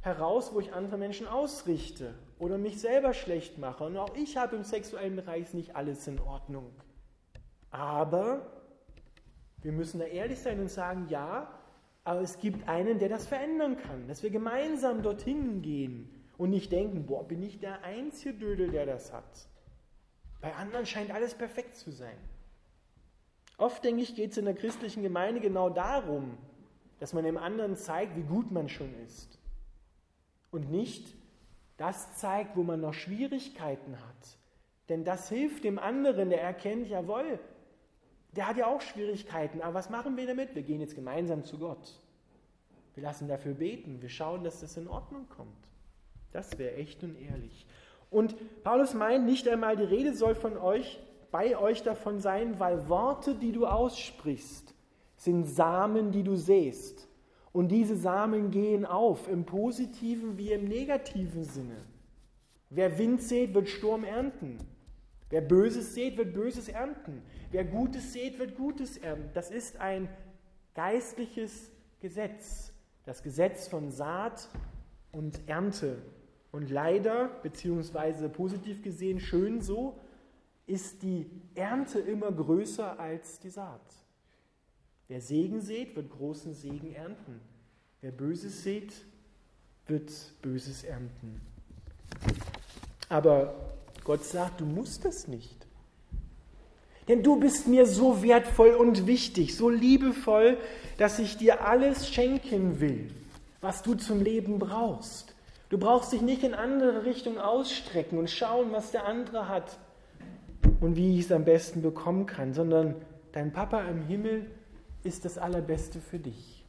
heraus, 0.00 0.54
wo 0.54 0.60
ich 0.60 0.72
andere 0.72 0.96
Menschen 0.96 1.26
ausrichte 1.26 2.14
oder 2.38 2.56
mich 2.56 2.80
selber 2.80 3.12
schlecht 3.12 3.58
mache. 3.58 3.84
Und 3.84 3.96
auch 3.96 4.14
ich 4.16 4.36
habe 4.36 4.56
im 4.56 4.64
sexuellen 4.64 5.16
Bereich 5.16 5.52
nicht 5.52 5.76
alles 5.76 6.06
in 6.06 6.20
Ordnung. 6.20 6.70
Aber 7.70 8.46
wir 9.60 9.72
müssen 9.72 9.98
da 9.98 10.06
ehrlich 10.06 10.38
sein 10.38 10.60
und 10.60 10.70
sagen, 10.70 11.06
ja, 11.10 11.48
aber 12.04 12.20
es 12.20 12.38
gibt 12.38 12.66
einen, 12.68 12.98
der 12.98 13.08
das 13.10 13.26
verändern 13.26 13.76
kann, 13.76 14.06
dass 14.06 14.22
wir 14.22 14.30
gemeinsam 14.30 15.02
dorthin 15.02 15.60
gehen 15.60 16.17
und 16.38 16.50
nicht 16.50 16.72
denken, 16.72 17.04
boah, 17.04 17.26
bin 17.26 17.42
ich 17.42 17.58
der 17.58 17.82
einzige 17.82 18.32
Dödel, 18.32 18.70
der 18.70 18.86
das 18.86 19.12
hat. 19.12 19.48
Bei 20.40 20.54
anderen 20.54 20.86
scheint 20.86 21.10
alles 21.10 21.34
perfekt 21.34 21.76
zu 21.76 21.90
sein. 21.90 22.16
Oft, 23.58 23.84
denke 23.84 24.02
ich, 24.02 24.14
geht 24.14 24.30
es 24.30 24.38
in 24.38 24.44
der 24.44 24.54
christlichen 24.54 25.02
Gemeinde 25.02 25.40
genau 25.40 25.68
darum, 25.68 26.38
dass 27.00 27.12
man 27.12 27.24
dem 27.24 27.36
anderen 27.36 27.76
zeigt, 27.76 28.16
wie 28.16 28.22
gut 28.22 28.52
man 28.52 28.68
schon 28.68 28.94
ist. 29.04 29.38
Und 30.52 30.70
nicht 30.70 31.12
das 31.76 32.16
zeigt, 32.16 32.56
wo 32.56 32.62
man 32.62 32.80
noch 32.80 32.94
Schwierigkeiten 32.94 33.96
hat. 33.96 34.38
Denn 34.88 35.04
das 35.04 35.28
hilft 35.28 35.64
dem 35.64 35.78
anderen, 35.78 36.30
der 36.30 36.40
erkennt, 36.40 36.88
jawohl, 36.88 37.40
der 38.32 38.48
hat 38.48 38.56
ja 38.56 38.66
auch 38.66 38.80
Schwierigkeiten, 38.80 39.60
aber 39.60 39.74
was 39.74 39.90
machen 39.90 40.16
wir 40.16 40.26
damit? 40.26 40.54
Wir 40.54 40.62
gehen 40.62 40.80
jetzt 40.80 40.94
gemeinsam 40.94 41.44
zu 41.44 41.58
Gott. 41.58 42.00
Wir 42.94 43.02
lassen 43.02 43.28
dafür 43.28 43.54
beten, 43.54 44.00
wir 44.00 44.08
schauen, 44.08 44.44
dass 44.44 44.60
das 44.60 44.76
in 44.76 44.88
Ordnung 44.88 45.28
kommt. 45.28 45.68
Das 46.38 46.56
wäre 46.56 46.76
echt 46.76 47.02
und 47.02 47.20
ehrlich. 47.20 47.66
Und 48.10 48.36
Paulus 48.62 48.94
meint, 48.94 49.26
nicht 49.26 49.48
einmal 49.48 49.76
die 49.76 49.82
Rede 49.82 50.14
soll 50.14 50.36
von 50.36 50.56
euch 50.56 51.00
bei 51.32 51.58
euch 51.58 51.82
davon 51.82 52.20
sein, 52.20 52.60
weil 52.60 52.88
Worte, 52.88 53.34
die 53.34 53.50
du 53.50 53.66
aussprichst, 53.66 54.72
sind 55.16 55.46
Samen, 55.46 56.12
die 56.12 56.22
du 56.22 56.36
säst. 56.36 57.08
Und 57.50 57.70
diese 57.70 57.96
Samen 57.96 58.52
gehen 58.52 58.86
auf, 58.86 59.28
im 59.28 59.46
positiven 59.46 60.38
wie 60.38 60.52
im 60.52 60.66
negativen 60.66 61.42
Sinne. 61.42 61.84
Wer 62.70 62.96
Wind 62.98 63.20
sät, 63.20 63.52
wird 63.52 63.68
Sturm 63.68 64.04
ernten. 64.04 64.58
Wer 65.30 65.40
Böses 65.40 65.92
sät, 65.92 66.16
wird 66.18 66.34
Böses 66.34 66.68
ernten. 66.68 67.20
Wer 67.50 67.64
Gutes 67.64 68.12
sät, 68.12 68.38
wird 68.38 68.56
Gutes 68.56 68.96
ernten. 68.96 69.30
Das 69.34 69.50
ist 69.50 69.80
ein 69.80 70.08
geistliches 70.76 71.72
Gesetz. 71.98 72.72
Das 73.06 73.24
Gesetz 73.24 73.66
von 73.66 73.90
Saat 73.90 74.48
und 75.12 75.40
Ernte. 75.48 75.98
Und 76.50 76.70
leider, 76.70 77.28
beziehungsweise 77.42 78.28
positiv 78.28 78.82
gesehen, 78.82 79.20
schön 79.20 79.60
so, 79.60 79.98
ist 80.66 81.02
die 81.02 81.26
Ernte 81.54 81.98
immer 81.98 82.30
größer 82.30 82.98
als 82.98 83.38
die 83.40 83.50
Saat. 83.50 83.80
Wer 85.08 85.20
Segen 85.20 85.60
sät, 85.60 85.96
wird 85.96 86.10
großen 86.10 86.54
Segen 86.54 86.94
ernten. 86.94 87.40
Wer 88.00 88.12
Böses 88.12 88.62
sät, 88.62 88.92
wird 89.86 90.12
Böses 90.42 90.84
ernten. 90.84 91.40
Aber 93.08 93.54
Gott 94.04 94.24
sagt, 94.24 94.60
du 94.60 94.66
musst 94.66 95.04
das 95.04 95.26
nicht. 95.28 95.66
Denn 97.08 97.22
du 97.22 97.40
bist 97.40 97.66
mir 97.66 97.86
so 97.86 98.22
wertvoll 98.22 98.70
und 98.70 99.06
wichtig, 99.06 99.56
so 99.56 99.70
liebevoll, 99.70 100.58
dass 100.98 101.18
ich 101.18 101.38
dir 101.38 101.66
alles 101.66 102.08
schenken 102.08 102.80
will, 102.80 103.10
was 103.62 103.82
du 103.82 103.94
zum 103.94 104.20
Leben 104.22 104.58
brauchst. 104.58 105.34
Du 105.68 105.78
brauchst 105.78 106.12
dich 106.12 106.22
nicht 106.22 106.42
in 106.42 106.54
andere 106.54 107.04
Richtungen 107.04 107.38
ausstrecken 107.38 108.18
und 108.18 108.30
schauen, 108.30 108.72
was 108.72 108.90
der 108.90 109.06
andere 109.06 109.48
hat 109.48 109.78
und 110.80 110.96
wie 110.96 111.18
ich 111.18 111.26
es 111.26 111.32
am 111.32 111.44
besten 111.44 111.82
bekommen 111.82 112.26
kann, 112.26 112.54
sondern 112.54 112.94
dein 113.32 113.52
Papa 113.52 113.82
im 113.82 114.02
Himmel 114.02 114.50
ist 115.04 115.24
das 115.24 115.36
Allerbeste 115.36 116.00
für 116.00 116.18
dich. 116.18 116.64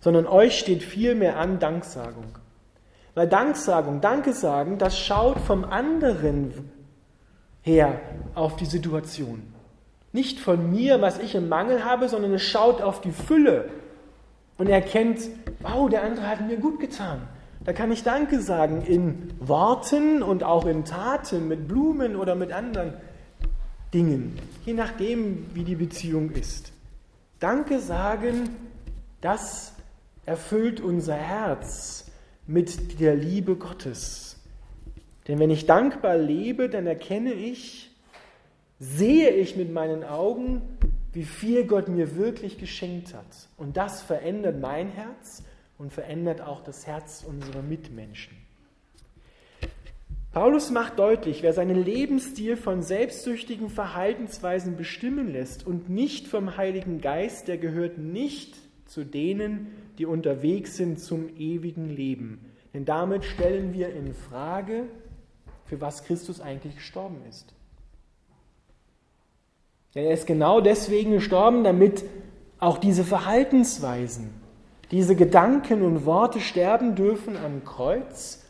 Sondern 0.00 0.26
euch 0.26 0.58
steht 0.58 0.82
viel 0.82 1.14
mehr 1.14 1.38
an 1.38 1.58
Danksagung. 1.58 2.38
Weil 3.14 3.28
Danksagung, 3.28 4.00
Danke 4.00 4.32
sagen, 4.32 4.78
das 4.78 4.98
schaut 4.98 5.38
vom 5.40 5.64
anderen 5.64 6.70
her 7.62 8.00
auf 8.34 8.56
die 8.56 8.66
Situation. 8.66 9.54
nicht 10.14 10.38
von 10.38 10.70
mir, 10.70 11.02
was 11.02 11.18
ich 11.18 11.34
im 11.34 11.48
Mangel 11.48 11.84
habe, 11.84 12.08
sondern 12.08 12.32
es 12.34 12.42
schaut 12.42 12.80
auf 12.80 13.00
die 13.00 13.10
Fülle 13.10 13.68
und 14.58 14.68
erkennt, 14.68 15.20
wow, 15.60 15.88
der 15.88 16.02
andere 16.02 16.28
hat 16.28 16.46
mir 16.46 16.56
gut 16.56 16.80
getan. 16.80 17.22
Da 17.64 17.72
kann 17.72 17.90
ich 17.90 18.02
Danke 18.02 18.40
sagen 18.40 18.82
in 18.82 19.32
Worten 19.40 20.22
und 20.22 20.44
auch 20.44 20.66
in 20.66 20.84
Taten, 20.84 21.48
mit 21.48 21.66
Blumen 21.66 22.14
oder 22.14 22.34
mit 22.34 22.52
anderen 22.52 22.94
Dingen, 23.92 24.38
je 24.66 24.74
nachdem, 24.74 25.46
wie 25.54 25.64
die 25.64 25.76
Beziehung 25.76 26.30
ist. 26.32 26.72
Danke 27.40 27.80
sagen, 27.80 28.50
das 29.20 29.72
erfüllt 30.26 30.80
unser 30.80 31.14
Herz 31.14 32.10
mit 32.46 33.00
der 33.00 33.14
Liebe 33.14 33.56
Gottes. 33.56 34.36
Denn 35.26 35.38
wenn 35.38 35.50
ich 35.50 35.64
dankbar 35.64 36.18
lebe, 36.18 36.68
dann 36.68 36.86
erkenne 36.86 37.32
ich, 37.32 37.90
sehe 38.78 39.30
ich 39.30 39.56
mit 39.56 39.72
meinen 39.72 40.04
Augen, 40.04 40.60
wie 41.14 41.24
viel 41.24 41.64
Gott 41.64 41.88
mir 41.88 42.16
wirklich 42.16 42.58
geschenkt 42.58 43.14
hat. 43.14 43.48
Und 43.56 43.76
das 43.76 44.02
verändert 44.02 44.60
mein 44.60 44.88
Herz 44.88 45.42
und 45.78 45.92
verändert 45.92 46.40
auch 46.40 46.62
das 46.62 46.86
Herz 46.86 47.24
unserer 47.26 47.62
Mitmenschen. 47.62 48.36
Paulus 50.32 50.70
macht 50.70 50.98
deutlich, 50.98 51.44
wer 51.44 51.52
seinen 51.52 51.84
Lebensstil 51.84 52.56
von 52.56 52.82
selbstsüchtigen 52.82 53.70
Verhaltensweisen 53.70 54.76
bestimmen 54.76 55.32
lässt 55.32 55.64
und 55.64 55.88
nicht 55.88 56.26
vom 56.26 56.56
Heiligen 56.56 57.00
Geist, 57.00 57.46
der 57.46 57.56
gehört 57.56 57.98
nicht 57.98 58.56
zu 58.86 59.04
denen, 59.04 59.68
die 59.98 60.06
unterwegs 60.06 60.76
sind 60.76 60.98
zum 60.98 61.28
ewigen 61.36 61.88
Leben. 61.88 62.40
Denn 62.74 62.84
damit 62.84 63.24
stellen 63.24 63.72
wir 63.72 63.94
in 63.94 64.12
Frage, 64.12 64.88
für 65.66 65.80
was 65.80 66.02
Christus 66.02 66.40
eigentlich 66.40 66.74
gestorben 66.74 67.22
ist. 67.28 67.54
Denn 69.94 70.06
er 70.06 70.12
ist 70.12 70.26
genau 70.26 70.60
deswegen 70.60 71.12
gestorben, 71.12 71.64
damit 71.64 72.04
auch 72.58 72.78
diese 72.78 73.04
Verhaltensweisen, 73.04 74.30
diese 74.90 75.14
Gedanken 75.14 75.82
und 75.82 76.06
Worte 76.06 76.40
sterben 76.40 76.94
dürfen 76.94 77.36
am 77.36 77.64
Kreuz 77.64 78.44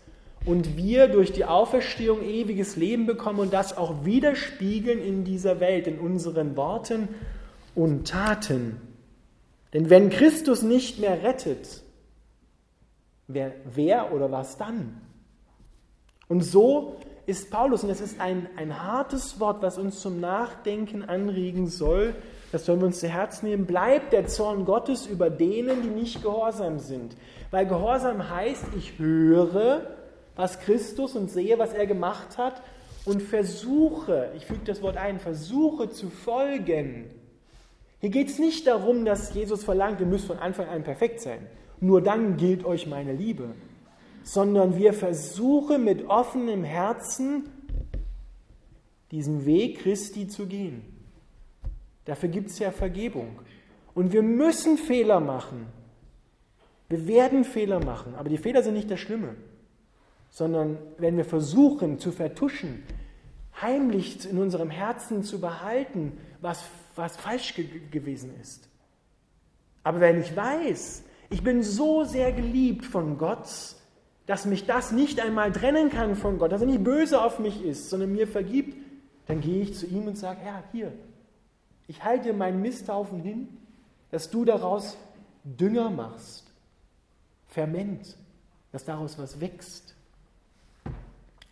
und 0.47 0.77
wir 0.77 1.09
durch 1.09 1.33
die 1.33 1.45
Auferstehung 1.45 2.23
ewiges 2.23 2.77
Leben 2.77 3.07
bekommen 3.07 3.41
und 3.41 3.53
das 3.53 3.77
auch 3.77 4.05
widerspiegeln 4.05 5.03
in 5.03 5.25
dieser 5.25 5.61
Welt, 5.61 5.87
in 5.87 5.99
unseren 5.99 6.57
Worten 6.57 7.09
und 7.75 8.09
Taten. 8.09 8.81
Denn 9.73 9.91
wenn 9.91 10.11
Christus 10.11 10.63
nicht 10.63 10.99
mehr 11.01 11.23
rettet, 11.23 11.83
wer, 13.27 13.53
wer 13.65 14.13
oder 14.13 14.31
was 14.31 14.57
dann? 14.57 15.01
Und 16.29 16.43
so 16.43 16.97
ist 17.27 17.51
Paulus, 17.51 17.83
und 17.83 17.89
das 17.89 18.01
ist 18.01 18.21
ein, 18.21 18.49
ein 18.57 18.83
hartes 18.83 19.41
Wort, 19.41 19.63
was 19.63 19.79
uns 19.79 20.01
zum 20.01 20.21
Nachdenken 20.21 21.03
anregen 21.03 21.67
soll, 21.69 22.15
das 22.53 22.67
sollen 22.67 22.81
wir 22.81 22.87
uns 22.87 23.01
zu 23.01 23.09
Herzen 23.09 23.49
nehmen, 23.49 23.67
bleibt 23.67 24.13
der 24.13 24.27
Zorn 24.27 24.65
Gottes 24.65 25.07
über 25.07 25.29
denen, 25.29 25.83
die 25.83 25.89
nicht 25.89 26.23
gehorsam 26.23 26.79
sind. 26.79 27.17
Weil 27.51 27.67
Gehorsam 27.67 28.31
heißt, 28.31 28.67
ich 28.77 28.99
höre, 28.99 29.97
was 30.37 30.61
Christus 30.61 31.17
und 31.17 31.31
sehe, 31.31 31.59
was 31.59 31.73
er 31.73 31.87
gemacht 31.87 32.39
hat 32.39 32.63
und 33.05 33.23
versuche, 33.23 34.31
ich 34.37 34.47
füge 34.47 34.65
das 34.67 34.83
Wort 34.83 34.97
ein, 34.97 35.19
versuche 35.19 35.91
zu 35.91 36.11
folgen. 36.11 37.11
Hier 38.01 38.11
geht 38.11 38.29
es 38.29 38.39
nicht 38.39 38.67
darum, 38.67 39.05
dass 39.05 39.35
Jesus 39.35 39.65
verlangt, 39.65 39.99
ihr 39.99 40.07
müsst 40.07 40.27
von 40.27 40.39
Anfang 40.39 40.69
an 40.69 40.85
perfekt 40.85 41.21
sein. 41.21 41.47
Nur 41.81 42.03
dann 42.03 42.37
gilt 42.37 42.65
euch 42.65 42.87
meine 42.87 43.13
Liebe 43.13 43.49
sondern 44.25 44.77
wir 44.77 44.95
versuchen 44.95 45.85
mit 45.85 46.07
offenem 46.09 46.65
Herzen 46.65 47.45
diesen 49.11 49.45
Weg 49.47 49.81
Christi 49.81 50.27
zu 50.27 50.47
gehen. 50.47 50.83
Dafür 52.07 52.31
gibt 52.31 52.51
es 52.51 52.59
ja 52.59 52.73
Vergebung. 52.73 53.39
Und 53.95 54.13
wir 54.13 54.23
müssen 54.23 54.77
Fehler 54.77 55.21
machen. 55.21 55.67
Wir 56.89 57.07
werden 57.07 57.45
Fehler 57.45 57.85
machen, 57.85 58.15
aber 58.15 58.29
die 58.29 58.39
Fehler 58.39 58.63
sind 58.63 58.75
nicht 58.75 58.91
das 58.91 59.01
Schlimme, 59.01 59.37
sondern 60.31 60.79
wenn 60.99 61.17
wir 61.17 61.25
versuchen 61.25 61.99
zu 61.99 62.13
vertuschen, 62.13 62.83
heimlich 63.61 64.29
in 64.29 64.39
unserem 64.39 64.71
Herzen 64.71 65.23
zu 65.23 65.41
behalten, 65.41 66.19
was, 66.41 66.65
was 66.95 67.17
falsch 67.17 67.55
ge 67.55 67.67
gewesen 67.91 68.33
ist. 68.41 68.69
Aber 69.83 70.01
wenn 70.01 70.21
ich 70.21 70.35
weiß, 70.35 71.05
ich 71.31 71.43
bin 71.43 71.63
so 71.63 72.05
sehr 72.05 72.33
geliebt 72.33 72.85
von 72.85 73.17
Gott, 73.17 73.49
dass 74.27 74.47
mich 74.47 74.67
das 74.67 74.93
nicht 74.93 75.21
einmal 75.21 75.53
trennen 75.53 75.91
kann 75.91 76.17
von 76.17 76.39
Gott, 76.39 76.53
dass 76.53 76.63
er 76.63 76.67
nicht 76.67 76.85
böse 76.85 77.23
auf 77.23 77.39
mich 77.39 77.63
ist, 77.63 77.91
sondern 77.91 78.13
mir 78.13 78.27
vergibt, 78.27 78.77
dann 79.27 79.41
gehe 79.41 79.63
ich 79.63 79.75
zu 79.75 79.87
ihm 79.87 80.07
und 80.07 80.17
sage, 80.17 80.41
Herr, 80.41 80.63
hier, 80.73 80.93
ich 81.87 82.03
halte 82.05 82.33
meinen 82.33 82.63
Misthaufen 82.63 83.21
hin, 83.21 83.49
dass 84.11 84.31
du 84.31 84.45
daraus 84.45 84.97
Dünger 85.45 85.91
machst, 85.91 86.45
Ferment, 87.49 88.17
dass 88.73 88.85
daraus 88.85 89.19
was 89.19 89.41
wächst. 89.41 89.95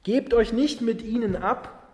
Gebt 0.03 0.33
euch 0.33 0.53
nicht 0.53 0.81
mit 0.81 1.03
ihnen 1.03 1.37
ab. 1.37 1.89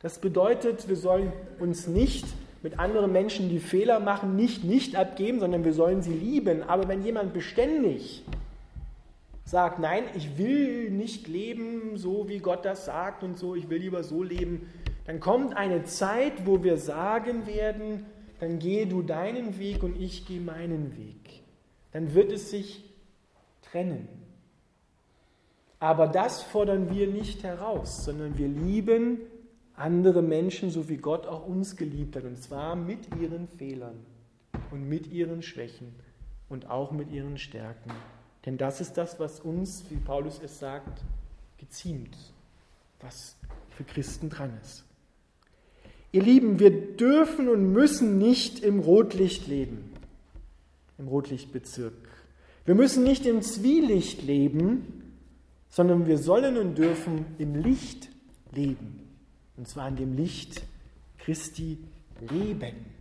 Das 0.00 0.20
bedeutet, 0.20 0.88
wir 0.88 0.96
sollen 0.96 1.32
uns 1.58 1.86
nicht 1.86 2.24
mit 2.62 2.78
anderen 2.78 3.12
Menschen, 3.12 3.48
die 3.48 3.58
Fehler 3.58 4.00
machen, 4.00 4.36
nicht 4.36 4.64
nicht 4.64 4.96
abgeben, 4.96 5.40
sondern 5.40 5.64
wir 5.64 5.72
sollen 5.72 6.00
sie 6.02 6.12
lieben. 6.12 6.62
Aber 6.62 6.88
wenn 6.88 7.04
jemand 7.04 7.34
beständig 7.34 8.22
sagt, 9.50 9.80
nein, 9.80 10.04
ich 10.14 10.38
will 10.38 10.90
nicht 10.90 11.26
leben 11.26 11.96
so, 11.96 12.28
wie 12.28 12.38
Gott 12.38 12.64
das 12.64 12.84
sagt 12.84 13.24
und 13.24 13.36
so, 13.36 13.56
ich 13.56 13.68
will 13.68 13.78
lieber 13.78 14.04
so 14.04 14.22
leben, 14.22 14.70
dann 15.06 15.18
kommt 15.18 15.56
eine 15.56 15.82
Zeit, 15.82 16.46
wo 16.46 16.62
wir 16.62 16.76
sagen 16.76 17.48
werden, 17.48 18.06
dann 18.38 18.60
gehe 18.60 18.86
du 18.86 19.02
deinen 19.02 19.58
Weg 19.58 19.82
und 19.82 20.00
ich 20.00 20.24
gehe 20.24 20.40
meinen 20.40 20.96
Weg. 20.96 21.42
Dann 21.90 22.14
wird 22.14 22.30
es 22.30 22.50
sich 22.50 22.84
trennen. 23.62 24.08
Aber 25.80 26.06
das 26.06 26.42
fordern 26.42 26.94
wir 26.94 27.08
nicht 27.08 27.42
heraus, 27.42 28.04
sondern 28.04 28.38
wir 28.38 28.46
lieben 28.46 29.18
andere 29.74 30.22
Menschen, 30.22 30.70
so 30.70 30.88
wie 30.88 30.98
Gott 30.98 31.26
auch 31.26 31.44
uns 31.44 31.76
geliebt 31.76 32.14
hat, 32.14 32.22
und 32.22 32.40
zwar 32.40 32.76
mit 32.76 33.16
ihren 33.20 33.48
Fehlern 33.48 34.06
und 34.70 34.88
mit 34.88 35.08
ihren 35.08 35.42
Schwächen 35.42 35.92
und 36.48 36.70
auch 36.70 36.92
mit 36.92 37.10
ihren 37.10 37.36
Stärken. 37.36 37.90
Denn 38.46 38.56
das 38.56 38.80
ist 38.80 38.94
das, 38.94 39.20
was 39.20 39.40
uns, 39.40 39.84
wie 39.90 39.96
Paulus 39.96 40.40
es 40.42 40.58
sagt, 40.58 41.02
geziemt, 41.58 42.16
was 43.00 43.36
für 43.70 43.84
Christen 43.84 44.30
dran 44.30 44.58
ist. 44.62 44.84
Ihr 46.12 46.22
Lieben, 46.22 46.58
wir 46.58 46.96
dürfen 46.96 47.48
und 47.48 47.72
müssen 47.72 48.18
nicht 48.18 48.60
im 48.60 48.80
Rotlicht 48.80 49.46
leben, 49.46 49.92
im 50.98 51.06
Rotlichtbezirk. 51.06 51.92
Wir 52.64 52.74
müssen 52.74 53.04
nicht 53.04 53.26
im 53.26 53.42
Zwielicht 53.42 54.22
leben, 54.22 55.14
sondern 55.68 56.06
wir 56.06 56.18
sollen 56.18 56.56
und 56.56 56.76
dürfen 56.76 57.26
im 57.38 57.54
Licht 57.54 58.08
leben. 58.52 59.08
Und 59.56 59.68
zwar 59.68 59.88
in 59.88 59.96
dem 59.96 60.14
Licht 60.14 60.62
Christi 61.18 61.78
leben. 62.20 62.99